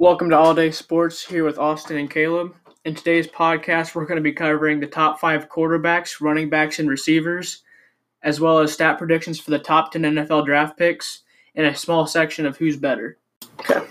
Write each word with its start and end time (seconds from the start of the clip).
Welcome 0.00 0.30
to 0.30 0.38
All 0.38 0.54
Day 0.54 0.70
Sports 0.70 1.22
here 1.22 1.44
with 1.44 1.58
Austin 1.58 1.98
and 1.98 2.10
Caleb. 2.10 2.54
In 2.86 2.94
today's 2.94 3.26
podcast, 3.26 3.94
we're 3.94 4.06
going 4.06 4.16
to 4.16 4.22
be 4.22 4.32
covering 4.32 4.80
the 4.80 4.86
top 4.86 5.20
five 5.20 5.50
quarterbacks, 5.50 6.22
running 6.22 6.48
backs, 6.48 6.78
and 6.78 6.88
receivers, 6.88 7.64
as 8.22 8.40
well 8.40 8.60
as 8.60 8.72
stat 8.72 8.96
predictions 8.96 9.38
for 9.38 9.50
the 9.50 9.58
top 9.58 9.92
10 9.92 10.00
NFL 10.00 10.46
draft 10.46 10.78
picks 10.78 11.24
and 11.54 11.66
a 11.66 11.76
small 11.76 12.06
section 12.06 12.46
of 12.46 12.56
who's 12.56 12.78
better. 12.78 13.18
Okay. 13.58 13.86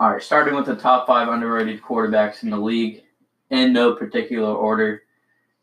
All 0.00 0.12
right, 0.12 0.22
starting 0.22 0.54
with 0.54 0.64
the 0.64 0.76
top 0.76 1.06
five 1.06 1.28
underrated 1.28 1.82
quarterbacks 1.82 2.42
in 2.42 2.48
the 2.48 2.56
league 2.56 3.02
in 3.50 3.74
no 3.74 3.92
particular 3.92 4.50
order. 4.50 5.02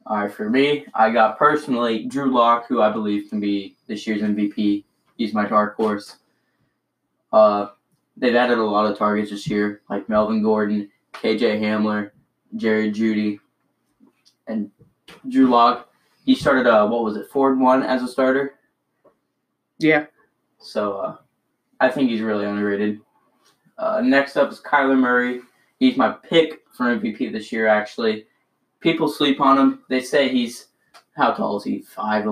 All 0.06 0.18
right, 0.18 0.32
for 0.32 0.48
me, 0.48 0.86
I 0.94 1.10
got 1.10 1.40
personally 1.40 2.06
Drew 2.06 2.32
Lock, 2.32 2.68
who 2.68 2.84
I 2.84 2.92
believe 2.92 3.32
can 3.32 3.40
be 3.40 3.76
this 3.88 4.06
year's 4.06 4.22
MVP. 4.22 4.84
He's 5.18 5.34
my 5.34 5.48
dark 5.48 5.76
horse. 5.76 6.19
Uh, 7.32 7.68
they've 8.18 8.36
added 8.36 8.58
a 8.58 8.64
lot 8.64 8.90
of 8.90 8.98
targets 8.98 9.32
this 9.32 9.48
year, 9.48 9.82
like 9.90 10.10
Melvin 10.10 10.44
Gordon, 10.44 10.90
KJ 11.14 11.62
Hamler, 11.62 12.12
Jerry 12.56 12.92
Jeudy, 12.92 13.40
and 14.48 14.72
Drew 15.28 15.48
Lock. 15.48 15.90
He 16.26 16.36
started, 16.36 16.68
uh, 16.68 16.88
what 16.88 17.04
was 17.04 17.16
it, 17.18 17.30
four 17.32 17.52
and 17.52 17.62
one 17.62 17.84
as 17.84 18.04
a 18.04 18.08
starter. 18.08 18.56
Yeah. 19.80 20.06
So 20.60 20.94
uh, 20.94 21.16
I 21.80 21.90
think 21.90 22.10
he's 22.10 22.22
really 22.22 22.46
underrated. 22.46 23.00
Uh, 23.78 24.02
next 24.04 24.36
up 24.36 24.52
is 24.52 24.60
Kyler 24.60 25.00
Murray. 25.00 25.42
He's 25.80 25.96
my 25.96 26.12
pick 26.12 26.62
for 26.76 26.86
MVP 26.98 27.32
this 27.32 27.52
year. 27.52 27.68
Actually, 27.68 28.26
people 28.82 29.08
sleep 29.08 29.40
on 29.40 29.58
him. 29.58 29.84
They 29.90 30.02
say 30.02 30.28
he's 30.28 30.68
how 31.16 31.34
tall 31.34 31.58
is 31.58 31.64
he? 31.64 31.82
Five 31.82 32.24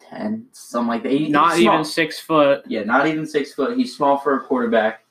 ten, 0.00 0.46
something 0.52 0.88
like 0.88 1.02
that. 1.02 1.12
He, 1.12 1.28
Not 1.28 1.58
even 1.58 1.84
six 1.84 2.18
foot. 2.18 2.62
Yeah, 2.66 2.84
not 2.84 3.06
even 3.06 3.26
six 3.26 3.54
foot. 3.54 3.76
He's 3.76 3.96
small 3.96 4.18
for 4.18 4.36
a 4.36 4.40
quarterback. 4.40 5.04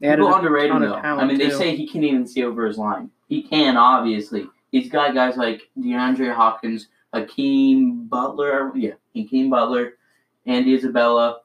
They 0.00 0.10
People 0.10 0.34
underrate 0.34 0.70
him 0.70 0.80
though. 0.80 0.96
I 0.96 1.24
mean, 1.24 1.38
they 1.38 1.50
say 1.50 1.76
he 1.76 1.86
can't 1.86 2.04
even 2.04 2.26
see 2.26 2.42
over 2.42 2.66
his 2.66 2.76
line. 2.76 3.10
He 3.28 3.42
can, 3.42 3.76
obviously. 3.76 4.48
He's 4.72 4.90
got 4.90 5.14
guys 5.14 5.36
like 5.36 5.62
DeAndre 5.78 6.34
Hopkins, 6.34 6.88
Hakeem 7.14 8.06
Butler. 8.08 8.72
Yeah, 8.74 8.94
Hakeem 9.14 9.48
Butler, 9.48 9.94
Andy 10.46 10.74
Isabella, 10.74 11.40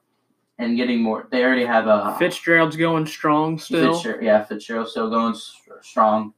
and 0.58 0.76
getting 0.76 1.00
more. 1.00 1.28
They 1.30 1.44
already 1.44 1.64
have 1.64 1.86
a 1.86 2.16
Fitzgerald's 2.18 2.76
going 2.76 3.06
strong 3.06 3.58
still. 3.58 3.94
Fitzgerald, 3.94 4.24
yeah, 4.24 4.42
Fitzgerald 4.42 4.88
still 4.88 5.08
going 5.08 5.36
strong. 5.82 6.34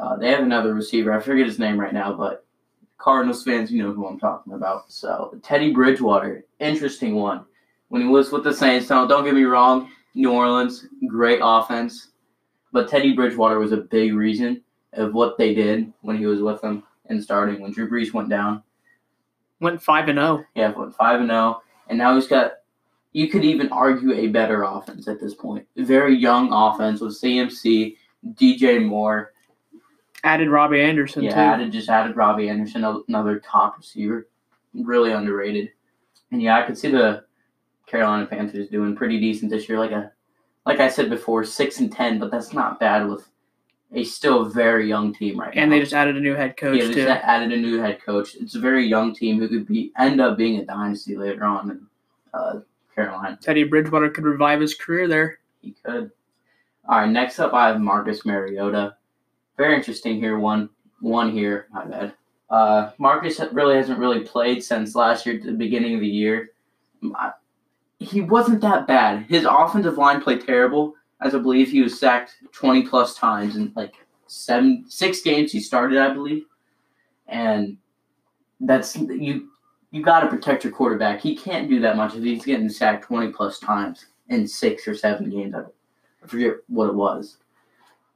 Uh, 0.00 0.16
they 0.16 0.30
have 0.30 0.44
another 0.44 0.74
receiver. 0.74 1.12
I 1.12 1.20
forget 1.20 1.46
his 1.46 1.58
name 1.58 1.78
right 1.78 1.92
now, 1.92 2.12
but 2.12 2.44
Cardinals 2.98 3.44
fans, 3.44 3.70
you 3.70 3.82
know 3.82 3.92
who 3.92 4.06
I'm 4.06 4.18
talking 4.18 4.52
about. 4.52 4.92
So 4.92 5.38
Teddy 5.42 5.72
Bridgewater, 5.72 6.44
interesting 6.60 7.14
one. 7.14 7.44
When 7.88 8.02
he 8.02 8.08
was 8.08 8.30
with 8.30 8.44
the 8.44 8.52
Saints, 8.52 8.88
don't, 8.88 9.08
don't 9.08 9.24
get 9.24 9.34
me 9.34 9.44
wrong, 9.44 9.90
New 10.14 10.32
Orleans, 10.32 10.86
great 11.06 11.40
offense, 11.42 12.08
but 12.72 12.88
Teddy 12.88 13.14
Bridgewater 13.14 13.58
was 13.58 13.72
a 13.72 13.78
big 13.78 14.12
reason 14.14 14.62
of 14.92 15.14
what 15.14 15.38
they 15.38 15.54
did 15.54 15.90
when 16.02 16.18
he 16.18 16.26
was 16.26 16.42
with 16.42 16.60
them 16.60 16.82
and 17.06 17.22
starting. 17.22 17.60
When 17.60 17.72
Drew 17.72 17.88
Brees 17.88 18.12
went 18.12 18.28
down, 18.28 18.62
Went 19.60 19.82
five 19.82 20.08
and 20.08 20.18
oh. 20.18 20.36
zero. 20.36 20.46
yeah, 20.54 20.70
went 20.70 20.94
five 20.94 21.20
and 21.20 21.30
zero, 21.30 21.62
and 21.88 21.98
now 21.98 22.14
he's 22.14 22.28
got. 22.28 22.52
You 23.12 23.28
could 23.28 23.44
even 23.44 23.72
argue 23.72 24.12
a 24.12 24.28
better 24.28 24.62
offense 24.62 25.08
at 25.08 25.18
this 25.18 25.34
point. 25.34 25.66
Very 25.76 26.14
young 26.14 26.52
offense 26.52 27.00
with 27.00 27.20
CMC, 27.20 27.96
DJ 28.34 28.84
Moore. 28.84 29.32
Added 30.24 30.48
Robbie 30.50 30.80
Anderson 30.80 31.22
Yeah, 31.22 31.34
too. 31.34 31.40
added 31.40 31.72
just 31.72 31.88
added 31.88 32.16
Robbie 32.16 32.48
Anderson, 32.48 32.84
another 33.08 33.38
top 33.38 33.76
receiver, 33.78 34.26
really 34.74 35.12
underrated. 35.12 35.70
And 36.32 36.42
yeah, 36.42 36.58
I 36.58 36.62
could 36.62 36.76
see 36.76 36.90
the 36.90 37.24
Carolina 37.86 38.26
Panthers 38.26 38.68
doing 38.68 38.96
pretty 38.96 39.18
decent 39.20 39.50
this 39.50 39.68
year. 39.68 39.78
Like 39.78 39.92
a, 39.92 40.12
like 40.66 40.80
I 40.80 40.88
said 40.88 41.08
before, 41.08 41.44
six 41.44 41.78
and 41.80 41.90
ten, 41.92 42.18
but 42.18 42.30
that's 42.30 42.52
not 42.52 42.80
bad 42.80 43.08
with 43.08 43.28
a 43.94 44.04
still 44.04 44.44
very 44.44 44.86
young 44.86 45.14
team 45.14 45.40
right 45.40 45.54
and 45.56 45.70
now. 45.70 45.76
they 45.76 45.80
just 45.80 45.94
added 45.94 46.14
a 46.16 46.20
new 46.20 46.34
head 46.34 46.58
coach 46.58 46.76
yeah, 46.76 46.84
they 46.88 46.92
too. 46.92 47.04
just 47.06 47.24
added 47.24 47.52
a 47.52 47.56
new 47.56 47.78
head 47.80 48.02
coach. 48.04 48.34
It's 48.34 48.54
a 48.54 48.60
very 48.60 48.84
young 48.86 49.14
team 49.14 49.38
who 49.38 49.48
could 49.48 49.66
be 49.66 49.92
end 49.98 50.20
up 50.20 50.36
being 50.36 50.58
a 50.58 50.64
dynasty 50.66 51.16
later 51.16 51.44
on 51.44 51.70
in 51.70 51.86
uh, 52.34 52.60
Carolina. 52.94 53.38
Teddy 53.40 53.64
Bridgewater 53.64 54.10
could 54.10 54.24
revive 54.24 54.60
his 54.60 54.74
career 54.74 55.08
there. 55.08 55.38
He 55.62 55.74
could. 55.84 56.10
All 56.86 56.98
right, 56.98 57.08
next 57.10 57.38
up 57.38 57.54
I 57.54 57.68
have 57.68 57.80
Marcus 57.80 58.26
Mariota. 58.26 58.96
Very 59.58 59.74
interesting 59.74 60.16
here. 60.16 60.38
One, 60.38 60.70
one 61.00 61.30
here. 61.30 61.66
My 61.70 61.84
bad. 61.84 62.14
Uh, 62.48 62.92
Marcus 62.96 63.40
really 63.52 63.74
hasn't 63.74 63.98
really 63.98 64.20
played 64.20 64.64
since 64.64 64.94
last 64.94 65.26
year, 65.26 65.38
the 65.44 65.52
beginning 65.52 65.96
of 65.96 66.00
the 66.00 66.06
year. 66.06 66.52
He 67.98 68.22
wasn't 68.22 68.62
that 68.62 68.86
bad. 68.86 69.26
His 69.28 69.44
offensive 69.44 69.98
line 69.98 70.22
played 70.22 70.46
terrible, 70.46 70.94
as 71.20 71.34
I 71.34 71.38
believe 71.38 71.70
he 71.70 71.82
was 71.82 71.98
sacked 71.98 72.36
twenty 72.52 72.86
plus 72.86 73.16
times 73.16 73.56
in 73.56 73.72
like 73.76 73.94
seven, 74.28 74.84
six 74.88 75.20
games 75.20 75.52
he 75.52 75.60
started, 75.60 75.98
I 75.98 76.14
believe. 76.14 76.44
And 77.26 77.76
that's 78.60 78.96
you. 78.96 79.50
You 79.90 80.02
got 80.02 80.20
to 80.20 80.28
protect 80.28 80.64
your 80.64 80.72
quarterback. 80.72 81.20
He 81.20 81.34
can't 81.34 81.68
do 81.68 81.80
that 81.80 81.96
much 81.96 82.14
if 82.14 82.22
he's 82.22 82.44
getting 82.44 82.68
sacked 82.68 83.04
twenty 83.04 83.32
plus 83.32 83.58
times 83.58 84.06
in 84.28 84.46
six 84.46 84.86
or 84.86 84.94
seven 84.94 85.28
games. 85.28 85.54
I 85.54 86.26
forget 86.26 86.54
what 86.68 86.88
it 86.88 86.94
was. 86.94 87.38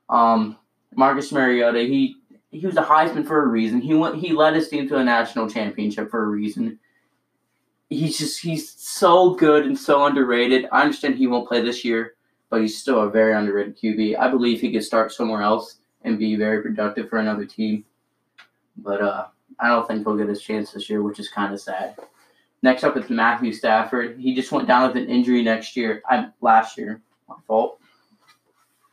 Um, 0.09 0.59
Marcus 0.95 1.33
Mariota, 1.33 1.81
he 1.81 2.17
he 2.51 2.67
was 2.67 2.77
a 2.77 2.83
Heisman 2.83 3.27
for 3.27 3.43
a 3.43 3.47
reason. 3.47 3.81
He 3.81 3.95
went 3.95 4.17
he 4.17 4.33
led 4.33 4.55
his 4.55 4.69
team 4.69 4.89
to 4.89 4.99
a 4.99 5.05
national 5.05 5.49
championship 5.49 6.11
for 6.11 6.25
a 6.25 6.29
reason. 6.29 6.79
He's 7.89 8.19
just 8.19 8.41
he's 8.41 8.73
so 8.73 9.35
good 9.35 9.67
and 9.67 9.79
so 9.79 10.05
underrated. 10.07 10.69
I 10.73 10.83
understand 10.83 11.17
he 11.17 11.27
won't 11.27 11.49
play 11.49 11.63
this 11.63 11.85
year, 11.85 12.15
but 12.51 12.61
he's 12.61 12.79
still 12.79 13.03
a 13.03 13.11
very 13.11 13.35
underrated 13.35 13.79
QB. 13.79 14.19
I 14.19 14.29
believe 14.29 14.61
he 14.61 14.73
could 14.73 14.85
start 14.85 15.13
somewhere 15.13 15.43
else 15.43 15.79
and 16.05 16.19
be 16.19 16.37
very 16.37 16.63
productive 16.63 17.09
for 17.09 17.19
another 17.19 17.45
team. 17.45 17.85
But 18.77 19.03
uh, 19.03 19.27
I 19.61 19.69
don't 19.69 19.87
think 19.87 20.05
he'll 20.05 20.17
get 20.17 20.29
his 20.29 20.43
chance 20.43 20.73
this 20.73 20.89
year, 20.89 21.03
which 21.03 21.19
is 21.19 21.29
kind 21.29 21.53
of 21.53 21.61
sad. 21.61 21.97
Next 22.63 22.85
up, 22.85 22.97
is 22.97 23.11
Matthew 23.11 23.53
Stafford. 23.53 24.19
He 24.19 24.35
just 24.35 24.53
went 24.53 24.69
down 24.69 24.87
with 24.87 24.97
an 24.97 25.09
injury 25.09 25.43
next 25.43 25.77
year. 25.77 26.03
I 26.09 26.29
last 26.41 26.79
year, 26.79 27.03
my 27.29 27.35
fault. 27.47 27.81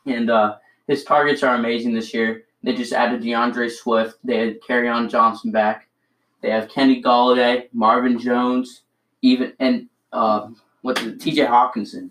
And 0.06 0.28
uh, 0.28 0.56
his 0.90 1.04
targets 1.04 1.44
are 1.44 1.54
amazing 1.54 1.94
this 1.94 2.12
year. 2.12 2.44
They 2.64 2.74
just 2.74 2.92
added 2.92 3.22
DeAndre 3.22 3.70
Swift. 3.70 4.18
They 4.24 4.58
had 4.68 4.86
on 4.88 5.08
Johnson 5.08 5.52
back. 5.52 5.88
They 6.42 6.50
have 6.50 6.68
Kenny 6.68 7.00
Golladay, 7.00 7.68
Marvin 7.72 8.18
Jones, 8.18 8.82
even 9.22 9.52
and 9.60 9.88
uh, 10.12 10.48
what's 10.82 11.00
it, 11.02 11.20
T.J. 11.20 11.46
Hockenson. 11.46 12.10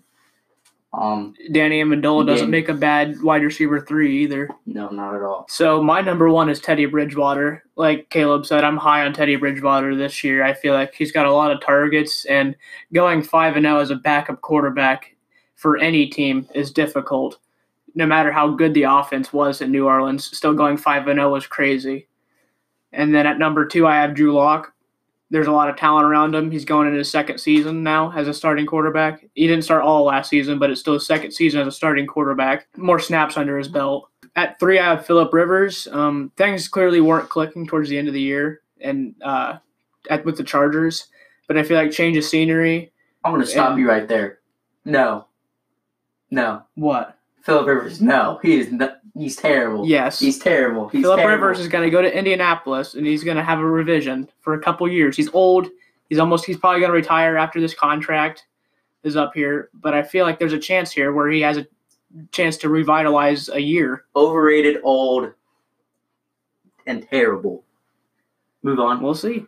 Um, 0.92 1.34
Danny 1.52 1.82
Amendola 1.82 2.26
doesn't 2.26 2.46
Dan- 2.46 2.50
make 2.50 2.68
a 2.68 2.74
bad 2.74 3.20
wide 3.22 3.42
receiver 3.42 3.80
three 3.80 4.22
either. 4.24 4.48
no, 4.66 4.88
not 4.88 5.14
at 5.14 5.22
all. 5.22 5.46
So 5.48 5.82
my 5.82 6.00
number 6.00 6.30
one 6.30 6.48
is 6.48 6.58
Teddy 6.58 6.86
Bridgewater. 6.86 7.62
Like 7.76 8.08
Caleb 8.08 8.46
said, 8.46 8.64
I'm 8.64 8.76
high 8.78 9.04
on 9.04 9.12
Teddy 9.12 9.36
Bridgewater 9.36 9.94
this 9.94 10.24
year. 10.24 10.42
I 10.42 10.54
feel 10.54 10.72
like 10.72 10.94
he's 10.94 11.12
got 11.12 11.26
a 11.26 11.32
lot 11.32 11.52
of 11.52 11.60
targets, 11.60 12.24
and 12.24 12.56
going 12.94 13.22
five 13.22 13.56
and 13.56 13.66
zero 13.66 13.78
as 13.78 13.90
a 13.90 13.96
backup 13.96 14.40
quarterback 14.40 15.14
for 15.54 15.76
any 15.76 16.06
team 16.06 16.48
is 16.54 16.72
difficult. 16.72 17.38
No 17.94 18.06
matter 18.06 18.30
how 18.32 18.48
good 18.50 18.74
the 18.74 18.84
offense 18.84 19.32
was 19.32 19.60
in 19.60 19.70
New 19.72 19.86
Orleans, 19.86 20.24
still 20.36 20.54
going 20.54 20.76
five 20.76 21.06
and 21.08 21.18
zero 21.18 21.32
was 21.32 21.46
crazy. 21.46 22.08
And 22.92 23.14
then 23.14 23.26
at 23.26 23.38
number 23.38 23.66
two, 23.66 23.86
I 23.86 23.96
have 23.96 24.14
Drew 24.14 24.32
Lock. 24.34 24.72
There's 25.32 25.46
a 25.46 25.52
lot 25.52 25.68
of 25.70 25.76
talent 25.76 26.06
around 26.06 26.34
him. 26.34 26.50
He's 26.50 26.64
going 26.64 26.88
into 26.88 26.98
his 26.98 27.10
second 27.10 27.38
season 27.38 27.84
now 27.84 28.10
as 28.12 28.26
a 28.26 28.34
starting 28.34 28.66
quarterback. 28.66 29.24
He 29.34 29.46
didn't 29.46 29.62
start 29.64 29.84
all 29.84 30.04
last 30.04 30.28
season, 30.28 30.58
but 30.58 30.70
it's 30.70 30.80
still 30.80 30.94
his 30.94 31.06
second 31.06 31.30
season 31.30 31.60
as 31.60 31.68
a 31.68 31.72
starting 31.72 32.06
quarterback. 32.06 32.66
More 32.76 32.98
snaps 32.98 33.36
under 33.36 33.56
his 33.56 33.68
belt. 33.68 34.08
At 34.34 34.58
three, 34.58 34.78
I 34.80 34.86
have 34.86 35.06
Philip 35.06 35.32
Rivers. 35.32 35.86
Um, 35.92 36.32
things 36.36 36.66
clearly 36.66 37.00
weren't 37.00 37.28
clicking 37.28 37.66
towards 37.66 37.88
the 37.88 37.98
end 37.98 38.08
of 38.08 38.14
the 38.14 38.20
year, 38.20 38.62
and 38.80 39.14
uh, 39.22 39.58
at 40.08 40.24
with 40.24 40.36
the 40.36 40.44
Chargers. 40.44 41.06
But 41.46 41.56
I 41.58 41.62
feel 41.62 41.76
like 41.76 41.90
change 41.92 42.16
of 42.16 42.24
scenery. 42.24 42.92
I'm 43.24 43.32
gonna 43.32 43.46
stop 43.46 43.70
And- 43.72 43.80
you 43.80 43.88
right 43.88 44.08
there. 44.08 44.38
No, 44.84 45.26
no, 46.30 46.62
What? 46.74 47.16
Philip 47.42 47.66
Rivers. 47.66 48.00
No, 48.00 48.38
he 48.42 48.60
is. 48.60 48.70
not. 48.72 49.00
he's 49.16 49.36
terrible. 49.36 49.86
Yes. 49.86 50.20
he's 50.20 50.38
terrible. 50.38 50.88
He's 50.88 51.02
Philip 51.02 51.18
terrible. 51.20 51.46
Rivers 51.46 51.60
is 51.60 51.68
going 51.68 51.84
to 51.84 51.90
go 51.90 52.02
to 52.02 52.16
Indianapolis, 52.16 52.94
and 52.94 53.06
he's 53.06 53.24
going 53.24 53.36
to 53.36 53.42
have 53.42 53.58
a 53.58 53.64
revision 53.64 54.28
for 54.40 54.54
a 54.54 54.60
couple 54.60 54.86
years. 54.88 55.16
He's 55.16 55.30
old. 55.32 55.68
He's 56.08 56.18
almost. 56.18 56.44
He's 56.44 56.58
probably 56.58 56.80
going 56.80 56.90
to 56.90 56.96
retire 56.96 57.36
after 57.36 57.60
this 57.60 57.74
contract 57.74 58.46
is 59.02 59.16
up 59.16 59.32
here. 59.34 59.70
But 59.74 59.94
I 59.94 60.02
feel 60.02 60.26
like 60.26 60.38
there's 60.38 60.52
a 60.52 60.58
chance 60.58 60.92
here 60.92 61.12
where 61.12 61.28
he 61.28 61.40
has 61.40 61.56
a 61.56 61.66
chance 62.32 62.56
to 62.58 62.68
revitalize 62.68 63.48
a 63.48 63.60
year. 63.60 64.04
overrated, 64.14 64.80
old, 64.82 65.32
and 66.86 67.08
terrible. 67.08 67.64
Move 68.62 68.80
on. 68.80 69.02
We'll 69.02 69.14
see. 69.14 69.46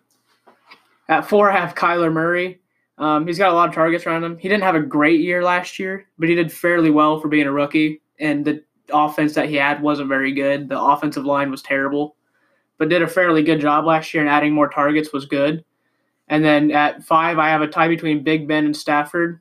At 1.08 1.28
four, 1.28 1.50
I 1.50 1.60
have 1.60 1.74
Kyler 1.74 2.12
Murray. 2.12 2.61
Um, 2.98 3.26
he's 3.26 3.38
got 3.38 3.50
a 3.50 3.54
lot 3.54 3.68
of 3.68 3.74
targets 3.74 4.06
around 4.06 4.22
him. 4.22 4.38
He 4.38 4.48
didn't 4.48 4.64
have 4.64 4.74
a 4.74 4.80
great 4.80 5.20
year 5.20 5.42
last 5.42 5.78
year, 5.78 6.06
but 6.18 6.28
he 6.28 6.34
did 6.34 6.52
fairly 6.52 6.90
well 6.90 7.18
for 7.20 7.28
being 7.28 7.46
a 7.46 7.52
rookie. 7.52 8.00
And 8.20 8.44
the 8.44 8.62
offense 8.92 9.34
that 9.34 9.48
he 9.48 9.56
had 9.56 9.82
wasn't 9.82 10.08
very 10.08 10.32
good. 10.32 10.68
The 10.68 10.80
offensive 10.80 11.24
line 11.24 11.50
was 11.50 11.62
terrible, 11.62 12.16
but 12.78 12.88
did 12.90 13.02
a 13.02 13.08
fairly 13.08 13.42
good 13.42 13.60
job 13.60 13.86
last 13.86 14.12
year. 14.12 14.22
And 14.22 14.30
adding 14.30 14.52
more 14.52 14.68
targets 14.68 15.12
was 15.12 15.24
good. 15.24 15.64
And 16.28 16.44
then 16.44 16.70
at 16.70 17.02
five, 17.02 17.38
I 17.38 17.48
have 17.48 17.62
a 17.62 17.66
tie 17.66 17.88
between 17.88 18.22
Big 18.22 18.46
Ben 18.46 18.66
and 18.66 18.76
Stafford. 18.76 19.40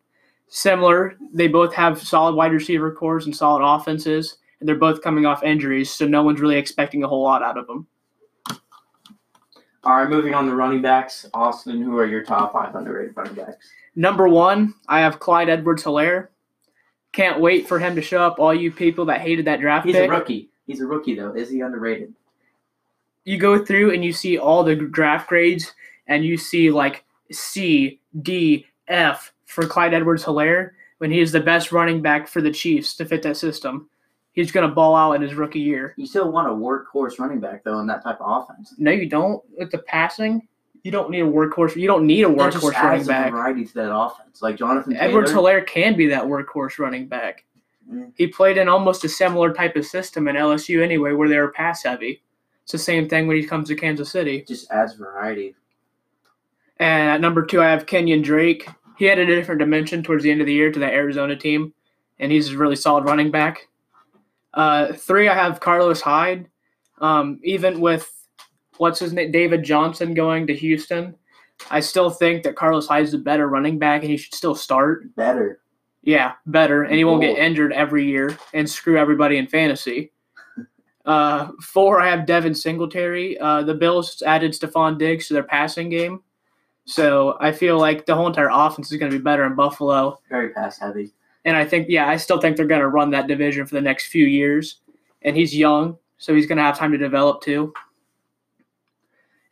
similar. 0.51 1.15
They 1.33 1.47
both 1.47 1.74
have 1.74 2.01
solid 2.01 2.36
wide 2.36 2.51
receiver 2.51 2.92
cores 2.92 3.25
and 3.25 3.36
solid 3.36 3.63
offenses, 3.65 4.38
and 4.59 4.68
they're 4.68 4.75
both 4.75 5.01
coming 5.01 5.25
off 5.25 5.44
injuries, 5.44 5.89
so 5.89 6.06
no 6.06 6.24
one's 6.24 6.42
really 6.42 6.57
expecting 6.57 7.04
a 7.04 7.07
whole 7.07 7.24
lot 7.24 7.42
out 7.42 7.57
of 7.57 7.68
them. 7.68 7.88
All 9.83 9.95
right, 9.95 10.10
moving 10.10 10.33
on 10.33 10.45
to 10.45 10.56
running 10.56 10.81
backs. 10.81 11.25
Austin, 11.33 11.81
who 11.81 11.98
are 11.98 12.06
your 12.06 12.24
top 12.24 12.54
five 12.54 12.75
underrated 12.75 13.18
running 13.18 13.33
backs? 13.33 13.72
Number 13.95 14.28
one, 14.28 14.75
I 14.88 15.00
have 15.00 15.19
Clyde 15.19 15.50
Edwards 15.50 15.83
Helaire. 15.83 16.28
Can't 17.13 17.39
wait 17.42 17.68
for 17.68 17.80
him 17.80 17.95
to 17.95 18.01
show 18.01 18.22
up, 18.22 18.39
all 18.39 18.54
you 18.54 18.72
people 18.72 19.06
that 19.06 19.22
hated 19.22 19.45
that 19.45 19.60
draft 19.60 19.86
He's 19.86 19.95
pick. 19.95 20.10
a 20.10 20.13
rookie. 20.13 20.50
He's 20.68 20.81
a 20.81 20.86
rookie, 20.86 21.16
though. 21.16 21.33
Is 21.33 21.50
he 21.50 21.62
underrated? 21.62 22.13
you 23.25 23.38
go 23.38 23.63
through 23.63 23.94
and 23.94 24.04
you 24.04 24.12
see 24.12 24.38
all 24.38 24.63
the 24.63 24.75
draft 24.75 25.30
grades 25.30 25.74
and 26.07 26.25
you 26.25 26.38
see 26.38 26.72
like 26.72 27.04
C, 27.31 28.00
D, 28.22 28.66
F 28.88 29.31
for 29.45 29.66
Clyde 29.66 29.94
Edwards 29.94 30.24
Helaire 30.24 30.72
when 30.98 31.12
he 31.12 31.19
is 31.19 31.31
the 31.31 31.39
best 31.39 31.72
running 31.72 32.01
back 32.01 32.28
for 32.28 32.42
the 32.42 32.51
Chiefs 32.51 32.95
to 32.95 33.06
fit 33.06 33.22
that 33.24 33.38
system. 33.38 33.89
He's 34.33 34.51
going 34.51 34.68
to 34.68 34.74
ball 34.74 34.95
out 34.95 35.13
in 35.13 35.22
his 35.22 35.36
rookie 35.36 35.60
year. 35.60 35.94
You 35.98 36.06
still 36.06 36.31
want 36.31 36.48
a 36.48 36.51
workhorse 36.51 37.19
running 37.19 37.39
back, 37.39 37.63
though, 37.63 37.80
in 37.80 37.88
that 37.88 38.01
type 38.04 38.22
of 38.22 38.44
offense. 38.44 38.74
No, 38.78 38.92
you 38.92 39.10
don't. 39.10 39.44
With 39.57 39.72
the 39.72 39.80
passing, 39.80 40.48
you 40.83 40.92
don't 40.92 41.10
need 41.10 41.19
a 41.22 41.25
workhorse. 41.25 41.75
You 41.75 41.88
don't 41.88 42.07
need 42.07 42.24
a 42.24 42.30
That 42.30 42.38
workhorse 42.54 42.74
running 42.74 43.06
back. 43.06 43.31
variety 43.31 43.66
to 43.66 43.74
that 43.75 43.94
offense. 43.94 44.42
Like 44.42 44.56
Jonathan 44.56 44.95
Edwards 44.95 45.31
Taylor. 45.31 45.62
Helaire 45.62 45.68
can 45.68 45.95
be 45.98 46.07
that 46.07 46.24
workhorse 46.24 46.80
running 46.80 47.07
back. 47.07 47.44
Mm. 47.92 48.13
He 48.16 48.28
played 48.28 48.57
in 48.57 48.69
almost 48.69 49.04
a 49.04 49.10
similar 49.10 49.54
type 49.54 49.75
of 49.75 49.86
system 49.86 50.28
in 50.30 50.36
LSU 50.38 50.81
anyway, 50.81 51.12
where 51.12 51.28
they 51.28 51.38
were 51.38 51.51
pass 51.51 51.83
heavy. 51.83 52.22
It's 52.63 52.72
the 52.72 52.78
same 52.78 53.10
thing 53.10 53.28
when 53.28 53.36
he 53.38 53.45
comes 53.45 53.68
to 53.68 53.75
Kansas 53.75 54.12
City. 54.12 54.45
just 54.48 54.72
adds 54.72 54.94
variety. 54.94 55.56
And 56.78 57.10
at 57.10 57.22
number 57.22 57.45
two, 57.45 57.62
I 57.62 57.69
have 57.69 57.86
Kenyon 57.86 58.22
Drake. 58.22 58.68
He 58.98 59.06
had 59.06 59.19
a 59.19 59.25
different 59.25 59.60
dimension 59.60 60.04
towards 60.04 60.24
the 60.24 60.31
end 60.31 60.42
of 60.42 60.48
the 60.48 60.54
year 60.54 60.72
to 60.72 60.80
that 60.80 60.94
Arizona 60.94 61.36
team, 61.36 61.74
and 62.19 62.31
he's 62.31 62.51
a 62.51 62.57
really 62.57 62.75
solid 62.75 63.04
running 63.04 63.30
back. 63.31 63.68
Uh, 64.53 64.94
three, 64.94 65.27
I 65.27 65.33
have 65.33 65.59
Carlos 65.59 66.01
Hyde. 66.01 66.48
Um, 67.00 67.39
even 67.44 67.80
with 67.80 68.12
what's 68.77 69.00
his 69.00 69.13
name, 69.13 69.31
David 69.31 69.63
Johnson 69.63 70.13
going 70.13 70.48
to 70.48 70.56
Houston, 70.56 71.15
I 71.69 71.80
still 71.80 72.09
think 72.09 72.44
that 72.44 72.56
Carlos 72.56 72.88
Hyde's 72.88 73.13
a 73.13 73.18
better 73.18 73.48
running 73.48 73.77
back, 73.77 74.01
and 74.01 74.12
he 74.12 74.18
should 74.18 74.33
still 74.33 74.56
start. 74.56 75.15
Better. 75.15 75.59
Yeah, 76.03 76.33
better, 76.48 76.83
and 76.83 76.95
he 76.95 77.03
won't 77.03 77.21
get 77.21 77.38
injured 77.38 77.74
every 77.74 78.06
year 78.06 78.36
and 78.53 78.68
screw 78.68 78.98
everybody 78.98 79.38
in 79.38 79.48
fantasy. 79.48 80.12
Uh, 81.04 81.51
four, 81.59 82.00
I 82.00 82.07
have 82.12 82.27
Devin 82.27 82.54
Singletary. 82.54 83.36
Uh, 83.39 83.63
the 83.63 83.74
Bills 83.74 84.21
added 84.24 84.51
Stefon 84.51 85.00
Diggs 85.00 85.27
to 85.27 85.33
their 85.33 85.42
passing 85.42 85.89
game, 85.89 86.21
so 86.86 87.38
I 87.39 87.51
feel 87.54 87.80
like 87.80 88.06
the 88.06 88.13
whole 88.13 88.27
entire 88.27 88.51
offense 88.51 88.92
is 88.92 89.00
going 89.00 89.12
to 89.12 89.18
be 89.18 89.24
better 89.24 89.44
in 89.47 89.56
Buffalo. 89.56 90.19
Very 90.30 90.50
pass 90.50 90.77
heavy. 90.77 91.12
And 91.46 91.58
I 91.58 91.66
think, 91.66 91.88
yeah, 91.90 92.08
I 92.08 92.18
still 92.18 92.40
think 92.40 92.56
they're 92.56 92.68
going 92.68 92.82
to 92.82 92.88
run 92.88 93.12
that 93.12 93.28
division 93.28 93.66
for 93.66 93.76
the 93.76 93.82
next 93.82 94.08
few 94.08 94.26
years. 94.26 94.82
And 95.24 95.36
he's 95.36 95.56
young, 95.56 95.98
so 96.18 96.34
he's 96.36 96.46
going 96.46 96.58
to 96.58 96.64
have 96.64 96.78
time 96.78 96.92
to 96.92 96.98
develop 96.98 97.42
too. 97.42 97.74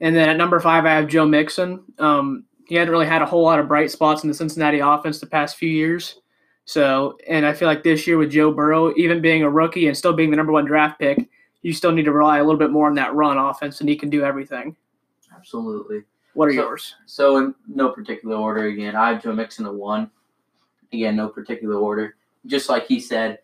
And 0.02 0.16
then 0.16 0.30
at 0.30 0.38
number 0.38 0.60
five, 0.60 0.86
I 0.86 0.94
have 0.94 1.08
Joe 1.08 1.26
Mixon. 1.26 1.84
Um, 1.98 2.46
he 2.68 2.76
hadn't 2.76 2.92
really 2.92 3.06
had 3.08 3.22
a 3.22 3.26
whole 3.26 3.44
lot 3.44 3.60
of 3.60 3.68
bright 3.68 3.92
spots 3.92 4.24
in 4.24 4.30
the 4.30 4.34
Cincinnati 4.36 4.80
offense 4.80 5.20
the 5.20 5.26
past 5.26 5.58
few 5.58 5.70
years. 5.70 6.22
So, 6.66 7.18
and 7.28 7.46
I 7.46 7.54
feel 7.54 7.68
like 7.68 7.84
this 7.84 8.06
year 8.06 8.18
with 8.18 8.32
Joe 8.32 8.52
Burrow, 8.52 8.94
even 8.96 9.22
being 9.22 9.42
a 9.44 9.50
rookie 9.50 9.88
and 9.88 9.98
still 9.98 10.14
being 10.14 10.30
the 10.30 10.38
number 10.38 10.54
one 10.54 10.66
draft 10.66 11.00
pick, 11.00 11.28
you 11.64 11.74
still 11.74 11.92
need 11.92 12.06
to 12.06 12.12
rely 12.12 12.38
a 12.38 12.44
little 12.44 12.60
bit 12.60 12.70
more 12.70 12.88
on 12.88 12.94
that 12.96 13.14
run 13.16 13.38
offense, 13.38 13.80
and 13.82 13.90
he 13.90 13.96
can 13.96 14.10
do 14.10 14.24
everything. 14.24 14.76
Absolutely. 15.36 16.04
What 16.34 16.48
are 16.48 16.54
So- 16.54 16.62
yours? 16.62 16.96
So 17.08 17.38
in 17.38 17.56
no 17.68 17.90
particular 17.90 18.36
order 18.36 18.66
again, 18.66 18.96
I 18.96 19.14
have 19.14 19.24
Joe 19.24 19.34
Mixon 19.34 19.66
at 19.66 19.74
one. 19.74 20.12
Again, 20.92 21.16
no 21.16 21.28
particular 21.28 21.76
order. 21.76 22.16
Just 22.46 22.70
like 22.70 22.88
he 22.88 23.00
said, 23.00 23.40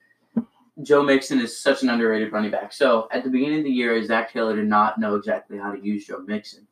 Joe 0.84 1.04
Mixon 1.04 1.40
is 1.40 1.58
such 1.58 1.84
an 1.84 1.90
underrated 1.90 2.34
running 2.34 2.52
back. 2.52 2.74
So 2.74 3.08
at 3.12 3.24
the 3.24 3.30
beginning 3.30 3.60
of 3.60 3.64
the 3.64 3.72
year, 3.72 4.02
Zac 4.04 4.32
Taylor 4.32 4.56
did 4.56 4.68
not 4.68 5.00
know 5.00 5.16
exactly 5.16 5.58
how 5.58 5.72
to 5.72 5.84
use 5.84 6.06
Joe 6.06 6.20
Mixon. 6.20 6.68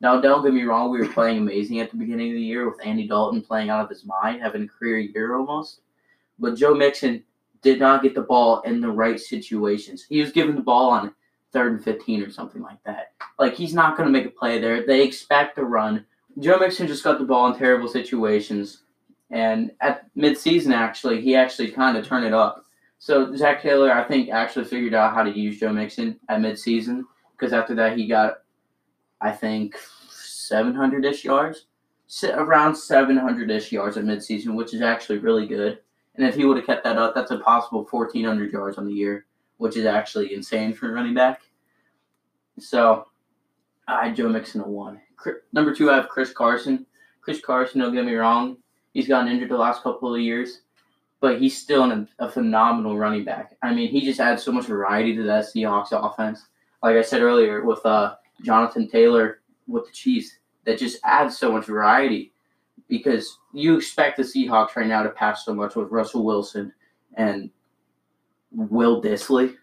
Now, 0.00 0.20
don't 0.20 0.44
get 0.44 0.52
me 0.52 0.64
wrong, 0.64 0.90
we 0.90 0.98
were 0.98 1.12
playing 1.12 1.38
amazing 1.38 1.80
at 1.80 1.90
the 1.90 1.96
beginning 1.96 2.30
of 2.30 2.34
the 2.34 2.42
year 2.42 2.68
with 2.68 2.84
Andy 2.84 3.06
Dalton 3.06 3.40
playing 3.42 3.70
out 3.70 3.82
of 3.82 3.88
his 3.88 4.04
mind, 4.04 4.42
having 4.42 4.64
a 4.64 4.68
career 4.68 4.98
year 4.98 5.36
almost. 5.36 5.80
But 6.38 6.56
Joe 6.56 6.74
Mixon 6.74 7.22
did 7.62 7.78
not 7.78 8.02
get 8.02 8.14
the 8.14 8.22
ball 8.22 8.60
in 8.62 8.80
the 8.80 8.90
right 8.90 9.18
situations. 9.18 10.04
He 10.08 10.20
was 10.20 10.32
given 10.32 10.56
the 10.56 10.60
ball 10.60 10.90
on 10.90 11.14
third 11.52 11.72
and 11.72 11.82
15 11.82 12.22
or 12.22 12.30
something 12.30 12.60
like 12.60 12.82
that. 12.84 13.12
Like, 13.38 13.54
he's 13.54 13.72
not 13.72 13.96
going 13.96 14.06
to 14.06 14.12
make 14.12 14.26
a 14.26 14.30
play 14.30 14.58
there. 14.60 14.84
They 14.84 15.02
expect 15.02 15.56
to 15.56 15.64
run. 15.64 16.04
Joe 16.38 16.58
Mixon 16.58 16.88
just 16.88 17.04
got 17.04 17.18
the 17.18 17.24
ball 17.24 17.52
in 17.52 17.58
terrible 17.58 17.88
situations. 17.88 18.82
And 19.34 19.72
at 19.80 20.06
midseason, 20.16 20.72
actually, 20.72 21.20
he 21.20 21.34
actually 21.34 21.72
kind 21.72 21.96
of 21.96 22.06
turned 22.06 22.24
it 22.24 22.32
up. 22.32 22.64
So 23.00 23.34
Zac 23.34 23.60
Taylor, 23.60 23.92
I 23.92 24.04
think, 24.04 24.30
actually 24.30 24.64
figured 24.64 24.94
out 24.94 25.12
how 25.12 25.24
to 25.24 25.38
use 25.38 25.58
Joe 25.58 25.72
Mixon 25.72 26.20
at 26.28 26.38
midseason 26.38 27.02
because 27.36 27.52
after 27.52 27.74
that, 27.74 27.98
he 27.98 28.06
got, 28.06 28.34
I 29.20 29.32
think, 29.32 29.76
700 30.08 31.04
ish 31.04 31.24
yards. 31.24 31.66
Around 32.22 32.76
700 32.76 33.50
ish 33.50 33.72
yards 33.72 33.96
at 33.96 34.04
midseason, 34.04 34.54
which 34.54 34.72
is 34.72 34.82
actually 34.82 35.18
really 35.18 35.48
good. 35.48 35.80
And 36.14 36.24
if 36.24 36.36
he 36.36 36.44
would 36.44 36.56
have 36.58 36.66
kept 36.66 36.84
that 36.84 36.96
up, 36.96 37.12
that's 37.16 37.32
a 37.32 37.38
possible 37.38 37.88
1,400 37.90 38.52
yards 38.52 38.78
on 38.78 38.86
the 38.86 38.92
year, 38.92 39.26
which 39.56 39.76
is 39.76 39.84
actually 39.84 40.32
insane 40.32 40.72
for 40.74 40.90
a 40.90 40.92
running 40.92 41.14
back. 41.14 41.40
So 42.60 43.08
I 43.88 44.06
had 44.06 44.16
Joe 44.16 44.28
Mixon 44.28 44.60
at 44.60 44.68
one. 44.68 45.00
Number 45.52 45.74
two, 45.74 45.90
I 45.90 45.96
have 45.96 46.08
Chris 46.08 46.32
Carson. 46.32 46.86
Chris 47.20 47.40
Carson, 47.40 47.80
don't 47.80 47.94
get 47.94 48.04
me 48.04 48.14
wrong, 48.14 48.58
he's 48.94 49.08
gotten 49.08 49.30
injured 49.30 49.50
the 49.50 49.56
last 49.56 49.82
couple 49.82 50.14
of 50.14 50.20
years, 50.20 50.62
but 51.20 51.40
he's 51.40 51.56
still 51.56 51.82
an, 51.82 52.08
a 52.18 52.30
phenomenal 52.30 52.96
running 52.96 53.24
back. 53.24 53.56
I 53.62 53.74
mean, 53.74 53.90
he 53.90 54.00
just 54.00 54.20
adds 54.20 54.42
so 54.42 54.52
much 54.52 54.66
variety 54.66 55.14
to 55.16 55.22
that 55.24 55.44
Seahawks 55.44 55.92
offense. 55.92 56.46
Like 56.82 56.96
I 56.96 57.02
said 57.02 57.22
earlier, 57.22 57.64
with 57.64 57.84
uh, 57.84 58.14
Jonathan 58.42 58.88
Taylor 58.88 59.40
with 59.66 59.86
the 59.86 59.92
Chiefs, 59.92 60.38
that 60.64 60.78
just 60.78 60.98
adds 61.04 61.36
so 61.36 61.52
much 61.52 61.66
variety 61.66 62.32
because 62.88 63.38
you 63.52 63.76
expect 63.76 64.16
the 64.16 64.22
Seahawks 64.22 64.76
right 64.76 64.86
now 64.86 65.02
to 65.02 65.10
pass 65.10 65.44
so 65.44 65.54
much 65.54 65.76
with 65.76 65.90
Russell 65.90 66.24
Wilson 66.24 66.72
and 67.14 67.50
Will 68.52 69.02
Dissly. 69.02 69.56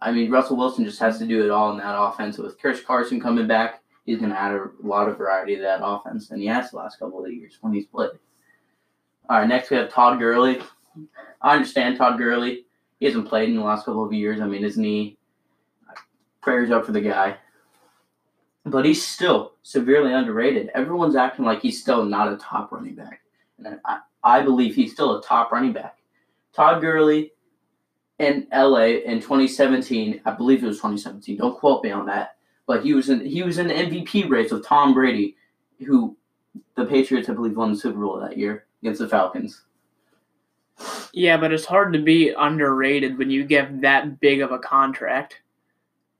I 0.00 0.12
mean, 0.12 0.30
Russell 0.30 0.56
Wilson 0.56 0.84
just 0.84 0.98
has 1.00 1.18
to 1.18 1.26
do 1.26 1.44
it 1.44 1.50
all 1.50 1.72
in 1.72 1.78
that 1.78 1.98
offense. 1.98 2.36
With 2.36 2.60
Chris 2.60 2.82
Carson 2.82 3.20
coming 3.20 3.46
back, 3.46 3.82
he's 4.04 4.18
going 4.18 4.30
to 4.30 4.38
add 4.38 4.52
a 4.52 4.68
lot 4.82 5.08
of 5.08 5.16
variety 5.16 5.56
to 5.56 5.62
that 5.62 5.80
offense 5.82 6.28
than 6.28 6.40
he 6.40 6.46
has 6.46 6.70
the 6.70 6.76
last 6.76 6.98
couple 6.98 7.24
of 7.24 7.32
years 7.32 7.58
when 7.62 7.72
he's 7.72 7.86
played. 7.86 8.10
All 9.30 9.38
right, 9.38 9.48
next 9.48 9.70
we 9.70 9.78
have 9.78 9.90
Todd 9.90 10.18
Gurley. 10.18 10.60
I 11.40 11.54
understand 11.54 11.96
Todd 11.96 12.18
Gurley. 12.18 12.66
He 13.00 13.06
hasn't 13.06 13.28
played 13.28 13.48
in 13.48 13.56
the 13.56 13.62
last 13.62 13.86
couple 13.86 14.04
of 14.04 14.12
years. 14.12 14.40
I 14.40 14.46
mean, 14.46 14.62
his 14.62 14.76
knee. 14.76 15.16
Prayers 16.42 16.70
up 16.70 16.84
for 16.84 16.92
the 16.92 17.00
guy. 17.00 17.36
But 18.66 18.84
he's 18.84 19.04
still 19.04 19.52
severely 19.62 20.12
underrated. 20.12 20.70
Everyone's 20.74 21.16
acting 21.16 21.46
like 21.46 21.62
he's 21.62 21.80
still 21.80 22.04
not 22.04 22.32
a 22.32 22.36
top 22.36 22.70
running 22.70 22.94
back. 22.94 23.20
And 23.58 23.80
I, 23.86 24.00
I 24.22 24.42
believe 24.42 24.74
he's 24.74 24.92
still 24.92 25.18
a 25.18 25.22
top 25.22 25.52
running 25.52 25.72
back. 25.72 25.98
Todd 26.52 26.82
Gurley 26.82 27.32
in 28.18 28.46
LA 28.52 29.00
in 29.06 29.20
2017, 29.20 30.20
I 30.24 30.30
believe 30.32 30.62
it 30.62 30.66
was 30.66 30.76
2017. 30.76 31.38
Don't 31.38 31.58
quote 31.58 31.82
me 31.82 31.90
on 31.90 32.06
that. 32.06 32.36
But 32.66 32.84
he 32.84 32.92
was 32.92 33.08
in 33.08 33.24
he 33.24 33.42
was 33.42 33.58
in 33.58 33.68
the 33.68 33.74
MVP 33.74 34.28
race 34.28 34.50
with 34.50 34.66
Tom 34.66 34.94
Brady, 34.94 35.36
who 35.86 36.16
the 36.76 36.84
Patriots 36.84 37.28
I 37.28 37.32
believe 37.34 37.56
won 37.56 37.72
the 37.72 37.78
Super 37.78 38.00
Bowl 38.00 38.20
that 38.20 38.38
year 38.38 38.66
against 38.84 39.00
the 39.00 39.08
Falcons. 39.08 39.62
Yeah, 41.12 41.36
but 41.36 41.52
it's 41.52 41.64
hard 41.64 41.92
to 41.92 41.98
be 41.98 42.30
underrated 42.30 43.16
when 43.16 43.30
you 43.30 43.44
give 43.44 43.80
that 43.80 44.20
big 44.20 44.40
of 44.40 44.52
a 44.52 44.58
contract. 44.58 45.40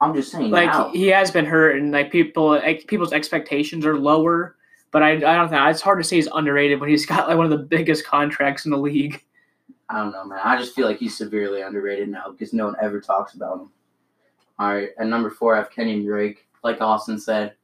I'm 0.01 0.15
just 0.15 0.33
saying 0.33 0.51
like 0.51 0.71
now. 0.71 0.91
he 0.91 1.07
has 1.09 1.31
been 1.31 1.47
hurt 1.47 1.77
and 1.77 1.93
like 1.93 2.11
people 2.11 2.49
like, 2.49 2.87
people's 2.87 3.13
expectations 3.13 3.87
are 3.87 3.97
lower 3.97 4.57
but 4.91 5.03
I, 5.03 5.13
I 5.13 5.19
don't 5.19 5.49
think 5.49 5.61
it's 5.63 5.81
hard 5.81 5.99
to 5.99 6.05
say 6.05 6.17
he's 6.17 6.29
underrated 6.33 6.79
when 6.79 6.91
he's 6.91 7.07
got 7.15 7.29
like 7.29 7.39
one 7.39 7.51
of 7.51 7.51
the 7.51 7.65
biggest 7.65 8.05
contracts 8.05 8.65
in 8.67 8.71
the 8.71 8.77
league 8.77 9.23
I 9.89 9.99
don't 9.99 10.13
know, 10.13 10.25
man. 10.25 10.41
I 10.43 10.57
just 10.57 10.75
feel 10.75 10.87
like 10.87 10.99
he's 10.99 11.17
severely 11.17 11.63
underrated 11.63 12.09
now 12.09 12.31
because 12.31 12.53
no 12.53 12.67
one 12.67 12.77
ever 12.81 13.01
talks 13.01 13.35
about 13.35 13.61
him. 13.61 13.71
All 14.59 14.75
right, 14.75 14.91
at 14.99 15.07
number 15.07 15.31
four, 15.31 15.55
I 15.55 15.59
have 15.59 15.71
Kenyon 15.71 16.05
Drake. 16.05 16.47
Like 16.63 16.81
Austin 16.81 17.19
said, 17.19 17.55